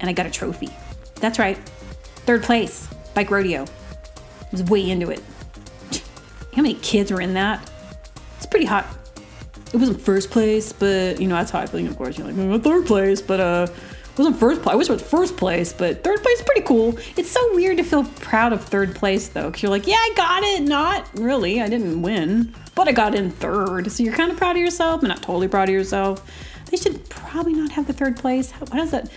and 0.00 0.10
I 0.10 0.12
got 0.12 0.26
a 0.26 0.30
trophy. 0.30 0.70
That's 1.16 1.38
right, 1.38 1.56
third 2.26 2.42
place 2.42 2.88
bike 3.14 3.30
rodeo. 3.30 3.62
I 3.62 4.48
was 4.50 4.64
way 4.64 4.90
into 4.90 5.10
it. 5.10 5.22
How 6.54 6.62
many 6.62 6.74
kids 6.74 7.12
were 7.12 7.20
in 7.20 7.34
that? 7.34 7.70
It's 8.36 8.46
pretty 8.46 8.66
hot 8.66 8.86
it 9.74 9.78
wasn't 9.78 10.00
first 10.00 10.30
place, 10.30 10.72
but 10.72 11.20
you 11.20 11.26
know 11.26 11.34
that's 11.34 11.50
how 11.50 11.58
I 11.58 11.66
feel. 11.66 11.84
Of 11.84 11.96
course, 11.96 12.16
you're 12.16 12.28
like 12.28 12.38
"Oh, 12.38 12.58
third 12.60 12.86
place, 12.86 13.20
but 13.20 13.40
uh, 13.40 13.66
it 13.68 14.18
wasn't 14.18 14.38
first 14.38 14.62
place. 14.62 14.72
I 14.72 14.76
wish 14.76 14.88
it 14.88 14.92
was 14.92 15.02
first 15.02 15.36
place, 15.36 15.72
but 15.72 16.04
third 16.04 16.22
place 16.22 16.38
is 16.38 16.44
pretty 16.44 16.60
cool. 16.60 16.96
It's 17.16 17.28
so 17.28 17.54
weird 17.56 17.78
to 17.78 17.82
feel 17.82 18.04
proud 18.04 18.52
of 18.52 18.64
third 18.64 18.94
place 18.94 19.28
though, 19.28 19.46
because 19.46 19.64
you're 19.64 19.70
like, 19.70 19.88
yeah, 19.88 19.96
I 19.96 20.12
got 20.16 20.44
it. 20.44 20.62
Not 20.62 21.08
really, 21.14 21.60
I 21.60 21.68
didn't 21.68 22.02
win, 22.02 22.54
but 22.76 22.86
I 22.86 22.92
got 22.92 23.16
in 23.16 23.32
third. 23.32 23.90
So 23.90 24.04
you're 24.04 24.14
kind 24.14 24.30
of 24.30 24.36
proud 24.36 24.54
of 24.54 24.62
yourself, 24.62 25.00
but 25.00 25.08
not 25.08 25.24
totally 25.24 25.48
proud 25.48 25.68
of 25.68 25.74
yourself. 25.74 26.24
They 26.70 26.76
should 26.76 27.08
probably 27.08 27.54
not 27.54 27.72
have 27.72 27.88
the 27.88 27.92
third 27.92 28.16
place. 28.16 28.52
Why 28.52 28.76
does 28.76 28.92
that? 28.92 29.10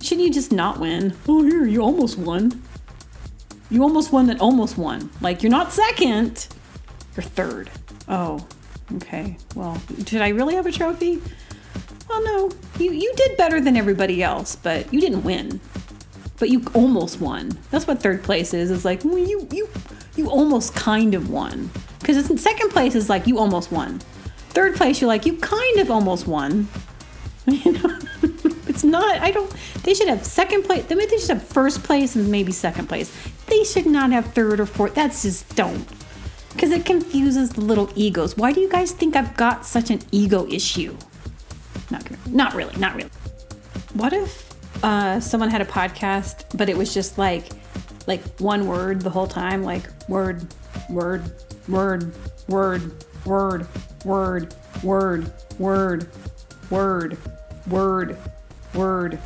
Shouldn't 0.00 0.26
you 0.26 0.32
just 0.32 0.52
not 0.52 0.80
win? 0.80 1.14
Oh, 1.28 1.42
here 1.42 1.66
you 1.66 1.82
almost 1.82 2.16
won. 2.16 2.62
You 3.68 3.82
almost 3.82 4.10
won 4.10 4.26
that 4.28 4.40
almost 4.40 4.78
won. 4.78 5.10
Like 5.20 5.42
you're 5.42 5.50
not 5.50 5.70
second, 5.70 6.48
you're 7.14 7.24
third. 7.24 7.70
Oh, 8.08 8.46
okay. 8.96 9.36
Well, 9.54 9.80
did 10.04 10.22
I 10.22 10.28
really 10.28 10.54
have 10.54 10.66
a 10.66 10.72
trophy? 10.72 11.22
Well, 12.08 12.22
no. 12.24 12.50
You 12.78 12.92
you 12.92 13.12
did 13.16 13.36
better 13.36 13.60
than 13.60 13.76
everybody 13.76 14.22
else, 14.22 14.56
but 14.56 14.92
you 14.92 15.00
didn't 15.00 15.24
win. 15.24 15.60
But 16.38 16.50
you 16.50 16.64
almost 16.74 17.20
won. 17.20 17.58
That's 17.70 17.86
what 17.86 18.00
third 18.00 18.22
place 18.22 18.54
is. 18.54 18.70
It's 18.70 18.84
like 18.84 19.04
well, 19.04 19.18
you 19.18 19.46
you 19.50 19.68
you 20.16 20.28
almost 20.30 20.74
kind 20.74 21.14
of 21.14 21.30
won. 21.30 21.70
Because 22.00 22.40
second 22.40 22.70
place 22.70 22.94
is 22.94 23.08
like 23.08 23.26
you 23.26 23.38
almost 23.38 23.70
won. 23.70 24.00
Third 24.50 24.76
place, 24.76 25.00
you're 25.00 25.08
like 25.08 25.26
you 25.26 25.36
kind 25.36 25.78
of 25.78 25.90
almost 25.90 26.26
won. 26.26 26.68
You 27.48 27.72
know, 27.72 27.98
it's 28.66 28.84
not. 28.84 29.22
I 29.22 29.30
don't. 29.30 29.50
They 29.82 29.94
should 29.94 30.08
have 30.08 30.22
second 30.26 30.64
place. 30.64 30.84
They 30.84 30.96
should 31.16 31.30
have 31.30 31.42
first 31.42 31.82
place 31.82 32.14
and 32.14 32.30
maybe 32.30 32.52
second 32.52 32.88
place. 32.88 33.10
They 33.46 33.64
should 33.64 33.86
not 33.86 34.12
have 34.12 34.34
third 34.34 34.60
or 34.60 34.66
fourth. 34.66 34.94
That's 34.94 35.22
just 35.22 35.56
don't. 35.56 35.88
Because 36.58 36.72
it 36.72 36.84
confuses 36.84 37.50
the 37.50 37.60
little 37.60 37.88
egos. 37.94 38.36
Why 38.36 38.52
do 38.52 38.60
you 38.60 38.68
guys 38.68 38.90
think 38.90 39.14
I've 39.14 39.36
got 39.36 39.64
such 39.64 39.90
an 39.90 40.00
ego 40.10 40.44
issue? 40.48 40.96
Not, 41.88 42.26
not 42.26 42.52
really, 42.52 42.76
not 42.80 42.96
really. 42.96 43.10
What 43.94 44.12
if 44.12 44.52
uh, 44.82 45.20
someone 45.20 45.50
had 45.50 45.60
a 45.60 45.64
podcast, 45.64 46.58
but 46.58 46.68
it 46.68 46.76
was 46.76 46.92
just 46.92 47.16
like, 47.16 47.44
like 48.08 48.22
one 48.40 48.66
word 48.66 49.02
the 49.02 49.08
whole 49.10 49.28
time, 49.28 49.62
like 49.62 49.84
word, 50.08 50.52
word, 50.90 51.30
word, 51.68 52.12
word, 52.48 52.90
word, 53.24 53.68
word, 54.04 54.52
word, 54.82 55.32
word, 55.60 56.10
word, 56.72 57.18
word, 57.68 58.18
word, 58.74 59.18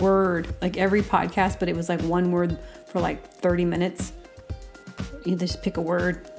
word, 0.00 0.54
like 0.60 0.76
every 0.76 1.02
podcast, 1.02 1.60
but 1.60 1.68
it 1.68 1.76
was 1.76 1.88
like 1.88 2.00
one 2.00 2.32
word 2.32 2.58
for 2.88 2.98
like 2.98 3.24
30 3.24 3.66
minutes. 3.66 4.10
You 5.24 5.36
just 5.36 5.62
pick 5.62 5.76
a 5.76 5.80
word 5.80 6.31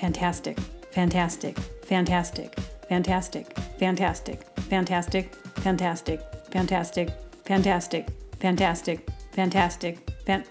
fantastic, 0.00 0.58
fantastic, 0.92 1.58
fantastic, 1.84 2.58
fantastic, 2.88 3.52
fantastic, 3.78 4.48
fantastic, 4.68 5.34
fantastic, 5.60 6.20
fantastic, 6.54 7.10
fantastic, 7.44 8.08
fantastic, 8.40 9.08
fantastic, 9.32 10.10
fan, 10.24 10.44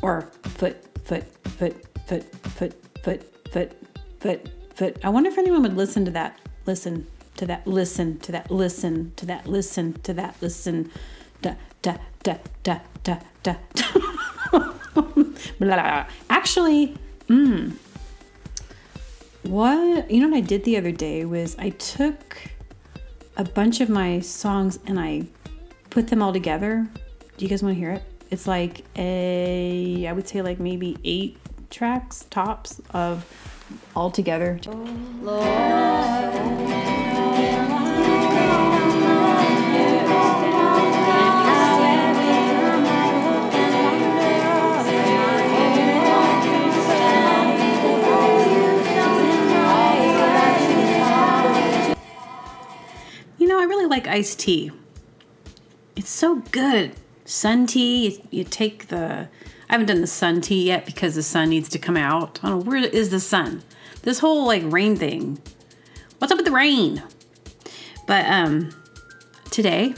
or 0.00 0.22
foot, 0.42 0.76
foot, 1.04 1.24
foot, 1.44 1.76
foot, 2.06 2.24
foot, 2.46 2.74
foot, 3.02 3.22
foot, 3.52 3.72
foot, 4.20 4.50
foot. 4.74 4.98
I 5.04 5.10
wonder 5.10 5.28
if 5.28 5.36
anyone 5.36 5.62
would 5.62 5.76
listen 5.76 6.06
to 6.06 6.10
that. 6.12 6.38
Listen 6.64 7.06
to 7.36 7.44
that. 7.46 7.66
Listen 7.66 8.18
to 8.20 8.32
that. 8.32 8.50
Listen 8.50 9.12
to 9.16 9.26
that. 9.26 9.46
Listen 9.46 9.92
to 10.02 10.14
that. 10.14 10.34
Listen. 10.40 10.90
Da 11.42 11.54
da 11.82 11.96
da 12.22 12.36
da 12.62 12.80
da 13.04 13.18
da. 13.42 13.54
Blah. 15.60 16.06
Actually, 16.30 16.96
what 19.48 20.10
you 20.10 20.20
know 20.20 20.28
what 20.28 20.36
I 20.36 20.40
did 20.40 20.64
the 20.64 20.76
other 20.76 20.92
day 20.92 21.24
was 21.24 21.56
I 21.58 21.70
took 21.70 22.36
a 23.36 23.44
bunch 23.44 23.80
of 23.80 23.88
my 23.88 24.20
songs 24.20 24.78
and 24.86 25.00
I 25.00 25.24
put 25.90 26.08
them 26.08 26.22
all 26.22 26.32
together. 26.32 26.86
Do 27.36 27.44
you 27.44 27.48
guys 27.48 27.62
want 27.62 27.74
to 27.74 27.78
hear 27.78 27.92
it? 27.92 28.02
It's 28.30 28.46
like 28.46 28.84
a 28.96 30.06
I 30.06 30.12
would 30.12 30.28
say 30.28 30.42
like 30.42 30.60
maybe 30.60 30.98
eight 31.04 31.38
tracks 31.70 32.26
tops 32.30 32.80
of 32.90 33.24
all 33.96 34.10
together. 34.10 34.60
Oh, 34.66 34.84
you 36.50 36.57
like 53.98 54.06
iced 54.06 54.38
tea. 54.38 54.70
It's 55.96 56.10
so 56.10 56.36
good. 56.52 56.92
Sun 57.24 57.66
tea, 57.66 58.08
you, 58.08 58.28
you 58.30 58.44
take 58.44 58.88
the. 58.88 59.28
I 59.68 59.72
haven't 59.72 59.88
done 59.88 60.00
the 60.00 60.06
sun 60.06 60.40
tea 60.40 60.64
yet 60.64 60.86
because 60.86 61.14
the 61.14 61.22
sun 61.22 61.50
needs 61.50 61.68
to 61.70 61.78
come 61.78 61.96
out. 61.96 62.38
I 62.42 62.48
don't 62.48 62.60
know, 62.60 62.70
where 62.70 62.78
is 62.78 63.10
the 63.10 63.20
sun? 63.20 63.62
This 64.02 64.20
whole 64.20 64.46
like 64.46 64.62
rain 64.66 64.96
thing. 64.96 65.40
What's 66.18 66.30
up 66.30 66.38
with 66.38 66.46
the 66.46 66.52
rain? 66.52 67.02
But 68.06 68.24
um, 68.26 68.70
today, 69.50 69.94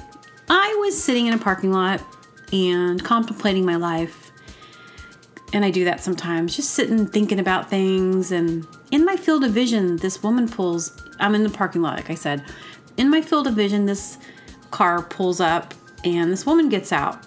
I 0.49 0.77
was 0.81 1.01
sitting 1.01 1.27
in 1.27 1.35
a 1.35 1.39
parking 1.39 1.73
lot 1.73 2.03
and 2.53 3.05
contemplating 3.05 3.65
my 3.65 3.77
life. 3.77 4.33
And 5.53 5.65
I 5.65 5.71
do 5.71 5.85
that 5.85 6.01
sometimes, 6.01 6.57
just 6.57 6.71
sitting 6.71 7.07
thinking 7.07 7.39
about 7.39 7.69
things. 7.69 8.33
And 8.33 8.67
in 8.91 9.05
my 9.05 9.17
field 9.17 9.45
of 9.45 9.53
vision, 9.53 9.97
this 9.97 10.23
woman 10.23 10.49
pulls, 10.49 11.01
I'm 11.19 11.35
in 11.35 11.43
the 11.43 11.51
parking 11.51 11.83
lot, 11.83 11.97
like 11.97 12.11
I 12.11 12.15
said. 12.15 12.45
In 13.01 13.09
my 13.09 13.23
field 13.23 13.47
of 13.47 13.55
vision, 13.55 13.87
this 13.87 14.19
car 14.71 15.01
pulls 15.01 15.41
up 15.41 15.73
and 16.05 16.31
this 16.31 16.45
woman 16.45 16.69
gets 16.69 16.93
out. 16.93 17.25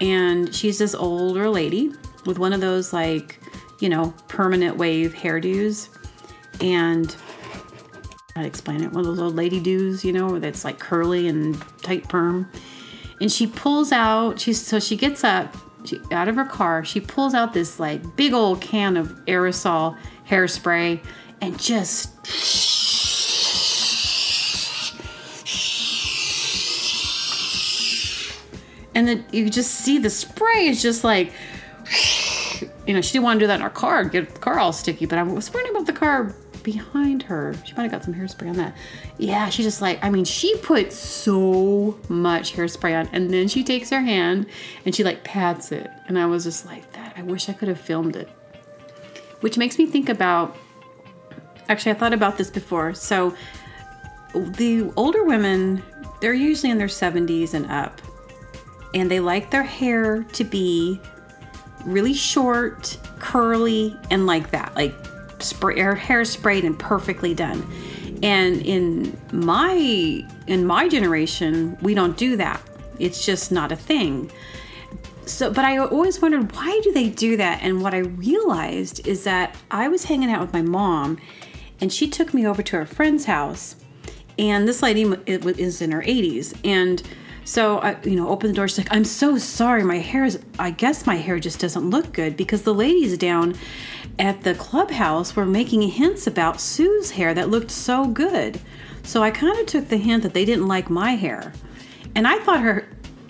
And 0.00 0.52
she's 0.52 0.78
this 0.78 0.96
older 0.96 1.48
lady 1.48 1.92
with 2.24 2.40
one 2.40 2.52
of 2.52 2.60
those, 2.60 2.92
like, 2.92 3.38
you 3.78 3.88
know, 3.88 4.12
permanent 4.26 4.76
wave 4.76 5.14
hairdos. 5.14 5.90
And 6.60 7.14
I'd 8.34 8.46
explain 8.46 8.82
it, 8.82 8.90
one 8.90 9.02
of 9.02 9.06
those 9.06 9.20
old 9.20 9.36
lady 9.36 9.60
doos, 9.60 10.04
you 10.04 10.12
know, 10.12 10.40
that's 10.40 10.64
like 10.64 10.80
curly 10.80 11.28
and 11.28 11.56
tight 11.82 12.08
perm. 12.08 12.50
And 13.20 13.30
she 13.30 13.46
pulls 13.46 13.92
out, 13.92 14.40
she's 14.40 14.60
so 14.60 14.80
she 14.80 14.96
gets 14.96 15.22
up 15.22 15.56
she, 15.84 16.00
out 16.10 16.26
of 16.26 16.34
her 16.34 16.44
car, 16.44 16.84
she 16.84 17.00
pulls 17.00 17.32
out 17.32 17.52
this 17.54 17.78
like 17.78 18.16
big 18.16 18.32
old 18.32 18.60
can 18.60 18.96
of 18.96 19.12
aerosol 19.26 19.96
hairspray 20.28 21.00
and 21.40 21.56
just 21.60 22.26
and 28.96 29.06
then 29.06 29.24
you 29.30 29.48
just 29.48 29.70
see 29.70 29.98
the 29.98 30.10
spray 30.10 30.66
is 30.66 30.82
just 30.82 31.04
like 31.04 31.32
you 32.86 32.94
know 32.94 33.00
she 33.00 33.12
didn't 33.12 33.24
want 33.24 33.38
to 33.38 33.44
do 33.44 33.46
that 33.46 33.56
in 33.56 33.60
her 33.60 33.70
car 33.70 34.04
get 34.04 34.34
the 34.34 34.40
car 34.40 34.58
all 34.58 34.72
sticky 34.72 35.06
but 35.06 35.18
i 35.18 35.22
was 35.22 35.52
wondering 35.54 35.76
about 35.76 35.86
the 35.86 35.92
car 35.92 36.34
behind 36.66 37.22
her. 37.22 37.54
She 37.64 37.74
might 37.74 37.84
have 37.84 37.92
got 37.92 38.02
some 38.02 38.12
hairspray 38.12 38.48
on 38.48 38.56
that. 38.56 38.76
Yeah 39.18 39.48
she 39.48 39.62
just 39.62 39.80
like 39.80 40.04
i 40.04 40.10
mean 40.10 40.24
she 40.24 40.56
put 40.56 40.92
so 40.92 41.96
much 42.08 42.54
hairspray 42.54 42.98
on 42.98 43.08
and 43.12 43.30
then 43.30 43.46
she 43.46 43.62
takes 43.62 43.88
her 43.90 44.00
hand 44.00 44.46
and 44.84 44.92
she 44.92 45.04
like 45.04 45.22
pats 45.22 45.70
it. 45.70 45.88
And 46.08 46.18
i 46.18 46.26
was 46.26 46.42
just 46.42 46.66
like 46.66 46.92
that 46.92 47.14
i 47.16 47.22
wish 47.22 47.48
i 47.48 47.52
could 47.52 47.68
have 47.68 47.80
filmed 47.80 48.16
it. 48.16 48.28
Which 49.40 49.56
makes 49.56 49.78
me 49.78 49.86
think 49.86 50.08
about 50.08 50.56
actually 51.68 51.92
i 51.92 51.94
thought 51.94 52.12
about 52.12 52.36
this 52.36 52.50
before. 52.50 52.94
So 52.94 53.32
the 54.34 54.92
older 54.96 55.22
women 55.22 55.84
they're 56.20 56.34
usually 56.34 56.72
in 56.72 56.78
their 56.78 56.88
70s 56.88 57.54
and 57.54 57.70
up 57.70 58.02
and 58.94 59.10
they 59.10 59.20
like 59.20 59.50
their 59.50 59.62
hair 59.62 60.24
to 60.32 60.44
be 60.44 61.00
really 61.84 62.14
short, 62.14 62.98
curly, 63.18 63.96
and 64.10 64.26
like 64.26 64.50
that, 64.50 64.74
like 64.74 64.94
spray 65.38 65.80
her 65.80 65.94
hair 65.94 66.24
sprayed 66.24 66.64
and 66.64 66.78
perfectly 66.78 67.34
done. 67.34 67.66
And 68.22 68.62
in 68.62 69.16
my 69.32 70.26
in 70.46 70.66
my 70.66 70.88
generation, 70.88 71.76
we 71.82 71.94
don't 71.94 72.16
do 72.16 72.36
that. 72.36 72.60
It's 72.98 73.24
just 73.24 73.52
not 73.52 73.72
a 73.72 73.76
thing. 73.76 74.30
So, 75.26 75.52
but 75.52 75.64
I 75.64 75.78
always 75.78 76.22
wondered 76.22 76.52
why 76.54 76.80
do 76.82 76.92
they 76.92 77.08
do 77.08 77.36
that? 77.36 77.60
And 77.62 77.82
what 77.82 77.94
I 77.94 77.98
realized 77.98 79.06
is 79.06 79.24
that 79.24 79.56
I 79.70 79.88
was 79.88 80.04
hanging 80.04 80.30
out 80.30 80.40
with 80.40 80.52
my 80.52 80.62
mom, 80.62 81.18
and 81.80 81.92
she 81.92 82.08
took 82.08 82.32
me 82.32 82.46
over 82.46 82.62
to 82.62 82.76
her 82.76 82.86
friend's 82.86 83.24
house, 83.24 83.76
and 84.38 84.68
this 84.68 84.82
lady 84.82 85.02
is 85.26 85.82
in 85.82 85.90
her 85.90 86.02
80s, 86.02 86.56
and 86.64 87.02
so 87.46 87.78
I, 87.78 87.96
you 88.02 88.16
know, 88.16 88.28
open 88.28 88.48
the 88.48 88.56
door. 88.56 88.66
She's 88.66 88.78
like, 88.78 88.92
"I'm 88.92 89.04
so 89.04 89.38
sorry. 89.38 89.84
My 89.84 89.98
hair 89.98 90.24
is. 90.24 90.40
I 90.58 90.72
guess 90.72 91.06
my 91.06 91.14
hair 91.14 91.38
just 91.38 91.60
doesn't 91.60 91.88
look 91.88 92.12
good 92.12 92.36
because 92.36 92.62
the 92.62 92.74
ladies 92.74 93.16
down 93.16 93.54
at 94.18 94.42
the 94.42 94.56
clubhouse 94.56 95.36
were 95.36 95.46
making 95.46 95.82
hints 95.82 96.26
about 96.26 96.60
Sue's 96.60 97.12
hair 97.12 97.34
that 97.34 97.48
looked 97.48 97.70
so 97.70 98.06
good. 98.08 98.60
So 99.04 99.22
I 99.22 99.30
kind 99.30 99.56
of 99.60 99.66
took 99.66 99.88
the 99.88 99.96
hint 99.96 100.24
that 100.24 100.34
they 100.34 100.44
didn't 100.44 100.66
like 100.66 100.90
my 100.90 101.12
hair, 101.12 101.52
and 102.16 102.26
I 102.26 102.40
thought 102.40 102.60
her, 102.60 102.88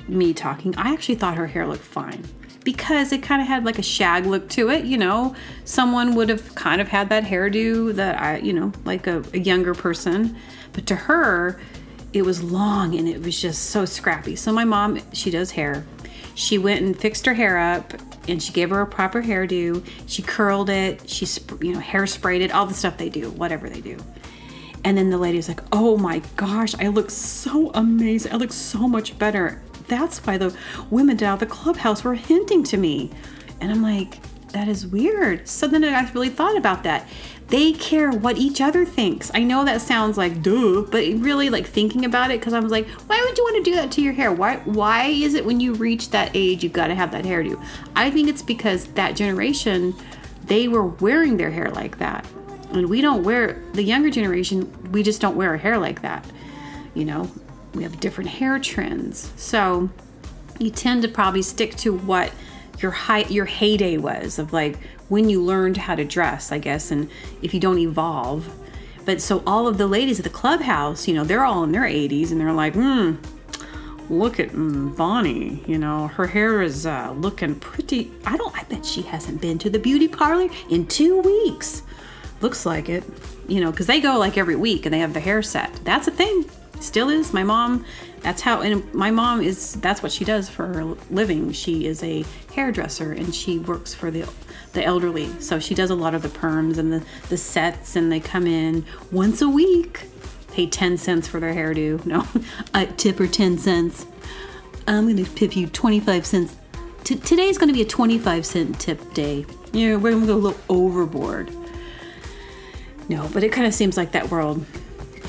me 0.08 0.32
talking, 0.32 0.74
I 0.78 0.94
actually 0.94 1.16
thought 1.16 1.36
her 1.36 1.46
hair 1.46 1.66
looked 1.66 1.84
fine 1.84 2.24
because 2.64 3.12
it 3.12 3.22
kind 3.22 3.42
of 3.42 3.46
had 3.46 3.64
like 3.66 3.78
a 3.78 3.82
shag 3.82 4.24
look 4.24 4.48
to 4.48 4.70
it. 4.70 4.86
You 4.86 4.96
know, 4.96 5.36
someone 5.66 6.14
would 6.14 6.30
have 6.30 6.54
kind 6.54 6.80
of 6.80 6.88
had 6.88 7.10
that 7.10 7.24
hairdo 7.24 7.94
that 7.94 8.18
I, 8.18 8.38
you 8.38 8.54
know, 8.54 8.72
like 8.86 9.06
a, 9.06 9.22
a 9.34 9.38
younger 9.38 9.74
person, 9.74 10.38
but 10.72 10.86
to 10.86 10.96
her 10.96 11.60
it 12.16 12.24
was 12.24 12.42
long 12.42 12.94
and 12.96 13.08
it 13.08 13.22
was 13.22 13.40
just 13.40 13.70
so 13.70 13.84
scrappy. 13.84 14.36
So 14.36 14.52
my 14.52 14.64
mom, 14.64 14.98
she 15.12 15.30
does 15.30 15.50
hair. 15.50 15.84
She 16.34 16.58
went 16.58 16.82
and 16.82 16.96
fixed 16.96 17.26
her 17.26 17.34
hair 17.34 17.58
up 17.58 17.94
and 18.28 18.42
she 18.42 18.52
gave 18.52 18.70
her 18.70 18.80
a 18.80 18.86
proper 18.86 19.22
hairdo. 19.22 19.86
She 20.06 20.22
curled 20.22 20.70
it, 20.70 21.08
she 21.08 21.26
you 21.60 21.74
know, 21.74 21.80
hairsprayed 21.80 22.40
it, 22.40 22.52
all 22.52 22.66
the 22.66 22.74
stuff 22.74 22.96
they 22.96 23.08
do, 23.08 23.30
whatever 23.30 23.68
they 23.68 23.80
do. 23.80 23.98
And 24.84 24.96
then 24.96 25.10
the 25.10 25.18
lady 25.18 25.36
was 25.36 25.48
like, 25.48 25.62
"Oh 25.72 25.96
my 25.96 26.22
gosh, 26.36 26.74
I 26.76 26.88
look 26.88 27.10
so 27.10 27.72
amazing. 27.74 28.32
I 28.32 28.36
look 28.36 28.52
so 28.52 28.86
much 28.86 29.18
better." 29.18 29.60
That's 29.88 30.18
why 30.18 30.38
the 30.38 30.56
women 30.90 31.16
down 31.16 31.34
at 31.34 31.40
the 31.40 31.46
clubhouse 31.46 32.04
were 32.04 32.14
hinting 32.14 32.62
to 32.64 32.76
me. 32.76 33.10
And 33.60 33.72
I'm 33.72 33.82
like, 33.82 34.20
that 34.56 34.68
is 34.68 34.86
weird. 34.86 35.46
So 35.46 35.68
then 35.68 35.84
I 35.84 36.10
really 36.12 36.30
thought 36.30 36.56
about 36.56 36.82
that. 36.84 37.06
They 37.48 37.74
care 37.74 38.10
what 38.10 38.38
each 38.38 38.62
other 38.62 38.86
thinks. 38.86 39.30
I 39.34 39.42
know 39.42 39.66
that 39.66 39.82
sounds 39.82 40.16
like 40.16 40.42
duh, 40.42 40.80
but 40.90 41.04
really 41.18 41.50
like 41.50 41.66
thinking 41.66 42.06
about 42.06 42.30
it 42.30 42.40
because 42.40 42.54
I 42.54 42.60
was 42.60 42.72
like, 42.72 42.88
why 42.88 43.22
would 43.22 43.36
you 43.36 43.44
want 43.44 43.56
to 43.56 43.70
do 43.70 43.76
that 43.76 43.92
to 43.92 44.00
your 44.00 44.14
hair? 44.14 44.32
Why 44.32 44.56
why 44.64 45.08
is 45.08 45.34
it 45.34 45.44
when 45.44 45.60
you 45.60 45.74
reach 45.74 46.08
that 46.10 46.30
age 46.32 46.64
you've 46.64 46.72
got 46.72 46.86
to 46.86 46.94
have 46.94 47.12
that 47.12 47.24
hairdo? 47.24 47.62
I 47.94 48.10
think 48.10 48.30
it's 48.30 48.40
because 48.40 48.86
that 48.94 49.14
generation 49.14 49.94
they 50.44 50.68
were 50.68 50.86
wearing 50.86 51.36
their 51.36 51.50
hair 51.50 51.70
like 51.72 51.98
that. 51.98 52.26
And 52.70 52.88
we 52.88 53.02
don't 53.02 53.24
wear 53.24 53.62
the 53.74 53.82
younger 53.82 54.08
generation, 54.08 54.72
we 54.90 55.02
just 55.02 55.20
don't 55.20 55.36
wear 55.36 55.50
our 55.50 55.58
hair 55.58 55.76
like 55.76 56.00
that. 56.00 56.24
You 56.94 57.04
know, 57.04 57.30
we 57.74 57.82
have 57.82 58.00
different 58.00 58.30
hair 58.30 58.58
trends. 58.58 59.32
So 59.36 59.90
you 60.58 60.70
tend 60.70 61.02
to 61.02 61.08
probably 61.08 61.42
stick 61.42 61.76
to 61.76 61.94
what 61.94 62.32
your 62.78 62.90
high 62.90 63.24
your 63.24 63.46
heyday 63.46 63.96
was 63.96 64.38
of 64.38 64.52
like 64.52 64.78
when 65.08 65.28
you 65.28 65.42
learned 65.42 65.76
how 65.76 65.94
to 65.94 66.04
dress, 66.04 66.52
I 66.52 66.58
guess, 66.58 66.90
and 66.90 67.10
if 67.42 67.54
you 67.54 67.60
don't 67.60 67.78
evolve. 67.78 68.48
But 69.04 69.20
so 69.20 69.42
all 69.46 69.68
of 69.68 69.78
the 69.78 69.86
ladies 69.86 70.18
at 70.18 70.24
the 70.24 70.30
clubhouse, 70.30 71.06
you 71.06 71.14
know, 71.14 71.22
they're 71.24 71.44
all 71.44 71.62
in 71.62 71.70
their 71.70 71.82
80s 71.82 72.32
and 72.32 72.40
they're 72.40 72.52
like, 72.52 72.74
hmm, 72.74 73.14
look 74.08 74.40
at 74.40 74.50
Bonnie, 74.52 75.62
you 75.66 75.78
know, 75.78 76.08
her 76.08 76.26
hair 76.26 76.60
is 76.60 76.86
uh, 76.86 77.14
looking 77.16 77.54
pretty. 77.54 78.10
I 78.24 78.36
don't, 78.36 78.56
I 78.58 78.64
bet 78.64 78.84
she 78.84 79.02
hasn't 79.02 79.40
been 79.40 79.58
to 79.58 79.70
the 79.70 79.78
beauty 79.78 80.08
parlor 80.08 80.48
in 80.70 80.86
two 80.86 81.20
weeks. 81.20 81.82
Looks 82.40 82.66
like 82.66 82.88
it, 82.88 83.04
you 83.48 83.60
know, 83.60 83.70
because 83.70 83.86
they 83.86 84.00
go 84.00 84.18
like 84.18 84.36
every 84.36 84.56
week 84.56 84.86
and 84.86 84.92
they 84.92 84.98
have 84.98 85.14
the 85.14 85.20
hair 85.20 85.40
set. 85.40 85.72
That's 85.84 86.08
a 86.08 86.10
thing. 86.10 86.44
Still 86.80 87.08
is. 87.08 87.32
My 87.32 87.42
mom 87.42 87.86
that's 88.26 88.42
how 88.42 88.60
and 88.60 88.92
my 88.92 89.12
mom 89.12 89.40
is 89.40 89.74
that's 89.74 90.02
what 90.02 90.10
she 90.10 90.24
does 90.24 90.48
for 90.48 90.66
her 90.66 90.84
living. 91.12 91.52
She 91.52 91.86
is 91.86 92.02
a 92.02 92.24
hairdresser 92.52 93.12
and 93.12 93.32
she 93.32 93.60
works 93.60 93.94
for 93.94 94.10
the 94.10 94.28
the 94.72 94.82
elderly. 94.82 95.30
So 95.40 95.60
she 95.60 95.76
does 95.76 95.90
a 95.90 95.94
lot 95.94 96.12
of 96.12 96.22
the 96.22 96.28
perms 96.28 96.76
and 96.76 96.92
the 96.92 97.04
the 97.28 97.36
sets 97.36 97.94
and 97.94 98.10
they 98.10 98.18
come 98.18 98.48
in 98.48 98.84
once 99.12 99.42
a 99.42 99.48
week 99.48 100.08
pay 100.50 100.66
10 100.66 100.96
cents 100.98 101.28
for 101.28 101.38
their 101.38 101.54
hairdo. 101.54 102.04
No 102.74 102.86
tip 102.96 103.18
her 103.18 103.28
10 103.28 103.58
cents. 103.58 104.06
I'm 104.88 105.06
gonna 105.06 105.22
tip 105.22 105.54
you 105.54 105.68
25 105.68 106.26
cents. 106.26 106.56
T- 107.04 107.14
today's 107.14 107.58
gonna 107.58 107.72
be 107.72 107.82
a 107.82 107.86
25 107.86 108.44
cent 108.44 108.80
tip 108.80 109.14
day. 109.14 109.46
Yeah 109.72 109.94
we're 109.94 110.10
gonna 110.10 110.26
go 110.26 110.34
a 110.34 110.36
little 110.36 110.60
overboard. 110.68 111.52
No 113.08 113.30
but 113.32 113.44
it 113.44 113.52
kind 113.52 113.68
of 113.68 113.72
seems 113.72 113.96
like 113.96 114.10
that 114.10 114.32
world 114.32 114.66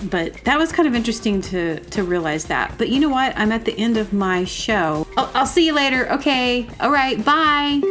but 0.04 0.34
that 0.46 0.58
was 0.58 0.72
kind 0.72 0.88
of 0.88 0.96
interesting 0.96 1.42
to 1.44 1.80
to 1.80 2.04
realize 2.04 2.46
that. 2.46 2.78
But 2.78 2.90
you 2.90 3.00
know 3.00 3.10
what? 3.10 3.38
I'm 3.38 3.52
at 3.52 3.66
the 3.66 3.78
end 3.78 3.98
of 3.98 4.14
my 4.14 4.44
show. 4.44 5.08
I'll, 5.18 5.32
I'll 5.34 5.46
see 5.46 5.66
you 5.66 5.74
later. 5.74 6.12
Okay. 6.14 6.68
All 6.80 6.92
right. 6.92 7.24
Bye 7.24 7.82